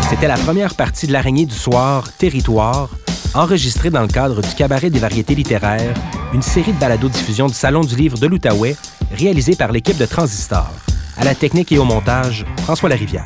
[0.09, 2.91] C'était la première partie de l'araignée du soir, Territoire,
[3.33, 5.95] enregistrée dans le cadre du Cabaret des variétés littéraires,
[6.35, 8.75] une série de balados-diffusion du Salon du livre de l'Outaouais,
[9.11, 10.69] réalisée par l'équipe de Transistor.
[11.17, 13.23] À la technique et au montage, François Larivière.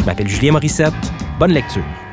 [0.00, 0.92] Je m'appelle Julien Morissette.
[1.38, 2.03] Bonne lecture.